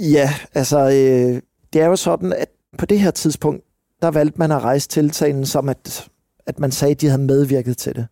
[0.00, 1.42] Ja, altså øh,
[1.72, 3.64] det er jo sådan, at på det her tidspunkt,
[4.02, 6.08] der valgte man at rejse tiltalen som, at,
[6.46, 8.06] at man sagde, at de havde medvirket til det.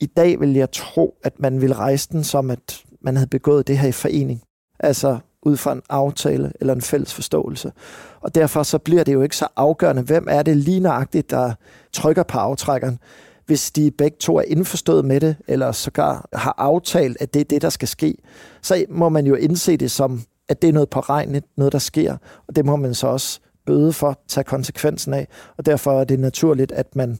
[0.00, 3.68] I dag vil jeg tro, at man vil rejse den som, at man havde begået
[3.68, 4.42] det her i forening.
[4.80, 7.72] Altså ud fra en aftale eller en fælles forståelse.
[8.20, 11.54] Og derfor så bliver det jo ikke så afgørende, hvem er det lige nøjagtigt, der
[11.92, 12.98] trykker på aftrækkeren.
[13.46, 17.44] Hvis de begge to er indforstået med det, eller sågar har aftalt, at det er
[17.44, 18.14] det, der skal ske,
[18.62, 20.22] så må man jo indse det som,
[20.52, 22.16] at det er noget påregneligt, noget der sker,
[22.48, 25.28] og det må man så også bøde for, tage konsekvensen af,
[25.58, 27.18] og derfor er det naturligt, at man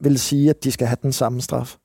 [0.00, 1.76] vil sige, at de skal have den samme straf.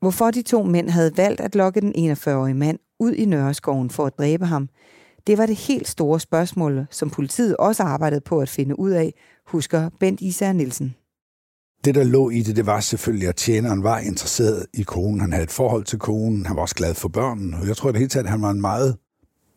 [0.00, 4.06] Hvorfor de to mænd havde valgt at lokke den 41-årige mand ud i Nørreskoven for
[4.06, 4.68] at dræbe ham,
[5.26, 9.14] det var det helt store spørgsmål, som politiet også arbejdede på at finde ud af,
[9.46, 10.94] husker Bent Især Nielsen.
[11.84, 15.20] Det, der lå i det, det var selvfølgelig, at tjeneren var interesseret i konen.
[15.20, 16.46] Han havde et forhold til konen.
[16.46, 17.56] Han var også glad for børnene.
[17.56, 18.96] Og jeg tror det hele taget, at han var en meget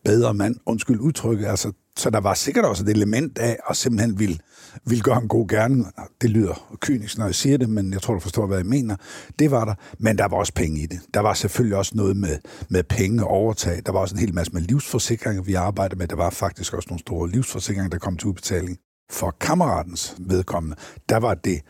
[0.04, 0.56] bedre mand.
[0.66, 1.46] Undskyld udtrykket.
[1.46, 4.38] Altså, så der var sikkert også et element af at simpelthen ville,
[4.86, 5.86] ville gøre en god gerning.
[6.20, 8.96] Det lyder kynisk, når jeg siger det, men jeg tror, du forstår, hvad jeg mener.
[9.38, 11.00] Det var der, men der var også penge i det.
[11.14, 12.38] Der var selvfølgelig også noget med,
[12.68, 13.82] med penge overtag.
[13.86, 16.08] Der var også en hel masse med livsforsikringer, vi arbejdede med.
[16.08, 18.78] Der var faktisk også nogle store livsforsikringer, der kom til udbetaling.
[19.10, 20.76] For kammeratens vedkommende,
[21.08, 21.60] der var det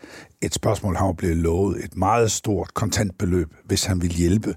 [0.41, 4.55] et spørgsmål, han blev lovet et meget stort kontantbeløb, hvis han ville hjælpe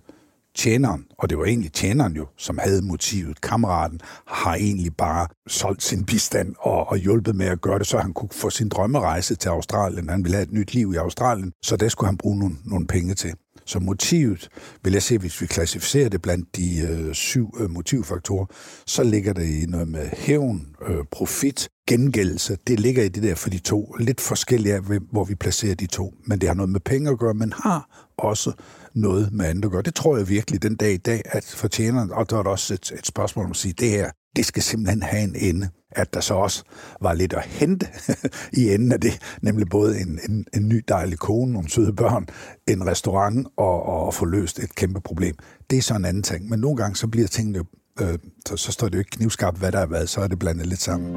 [0.54, 3.40] tjeneren, og det var egentlig tjeneren jo, som havde motivet.
[3.40, 7.98] Kammeraten har egentlig bare solgt sin bistand og, og hjulpet med at gøre det, så
[7.98, 10.08] han kunne få sin drømmerejse til Australien.
[10.08, 12.86] Han ville have et nyt liv i Australien, så det skulle han bruge nogle, nogle
[12.86, 13.34] penge til.
[13.66, 14.48] Så motivet,
[14.82, 18.46] vil jeg se, hvis vi klassificerer det blandt de øh, syv øh, motivfaktorer,
[18.86, 22.58] så ligger det i noget med hævn, øh, profit, gengældelse.
[22.66, 23.94] Det ligger i det der for de to.
[23.98, 24.80] Lidt forskellige af,
[25.12, 26.14] hvor vi placerer de to.
[26.26, 28.52] Men det har noget med penge at gøre, men har også
[28.94, 29.82] noget med andet at gøre.
[29.82, 32.92] Det tror jeg virkelig den dag i dag, at fortjener, og der er også et,
[32.98, 35.68] et spørgsmål om at sige, det her, det skal simpelthen have en ende.
[35.90, 36.64] At der så også
[37.00, 37.86] var lidt at hente
[38.60, 42.26] i enden af det, nemlig både en, en, en ny dejlig kone, nogle søde børn,
[42.68, 45.34] en restaurant og, og få løst et kæmpe problem.
[45.70, 46.48] Det er så en anden ting.
[46.48, 47.64] Men nogle gange så bliver tingene jo,
[48.00, 50.38] øh, så, så står det jo ikke knivskarpt, hvad der er været, så er det
[50.38, 51.16] blandet lidt sammen.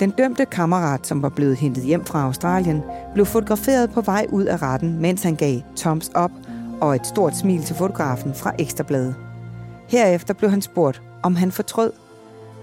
[0.00, 2.82] Den dømte kammerat, som var blevet hentet hjem fra Australien,
[3.14, 6.30] blev fotograferet på vej ud af retten, mens han gav thumbs up
[6.80, 9.14] og et stort smil til fotografen fra Ekstrabladet.
[9.88, 11.92] Herefter blev han spurgt, om han fortrød.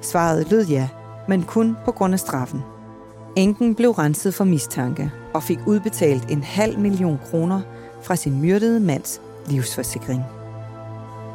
[0.02, 0.90] Svaret lød ja,
[1.28, 2.62] men kun på grund af straffen.
[3.36, 7.62] Enken blev renset for mistanke og fik udbetalt en halv million kroner
[8.04, 10.24] fra sin myrdede mands livsforsikring.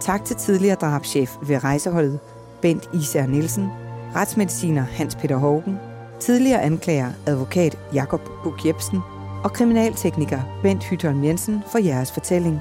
[0.00, 2.18] Tak til tidligere drabschef ved rejseholdet
[2.62, 3.68] Bent Især Nielsen,
[4.16, 5.89] retsmediciner Hans Peter Hågen
[6.20, 9.00] tidligere anklager advokat Jakob Buk Jebsen
[9.44, 12.60] og kriminaltekniker Bent Hytholm Jensen for jeres fortælling.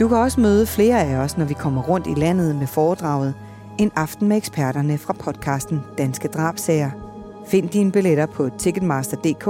[0.00, 3.34] Du kan også møde flere af os, når vi kommer rundt i landet med foredraget
[3.78, 6.90] En aften med eksperterne fra podcasten Danske Drabsager.
[7.46, 9.48] Find dine billetter på ticketmaster.dk.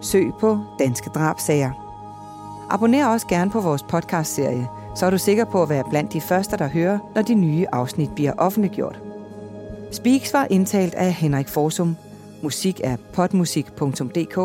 [0.00, 1.70] Søg på Danske Drabsager.
[2.70, 6.20] Abonner også gerne på vores podcastserie, så er du sikker på at være blandt de
[6.20, 9.00] første, der hører, når de nye afsnit bliver offentliggjort.
[9.92, 11.96] Speaks var indtalt af Henrik Forsum–
[12.42, 14.38] Musik er potmusik.dk.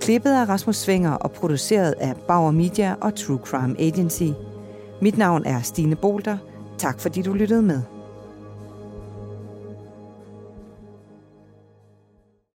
[0.00, 4.30] Klippet af Rasmus Svinger og produceret af Bauer Media og True Crime Agency.
[5.02, 6.38] Mit navn er Stine Bolter.
[6.78, 7.95] Tak fordi du lyttede med.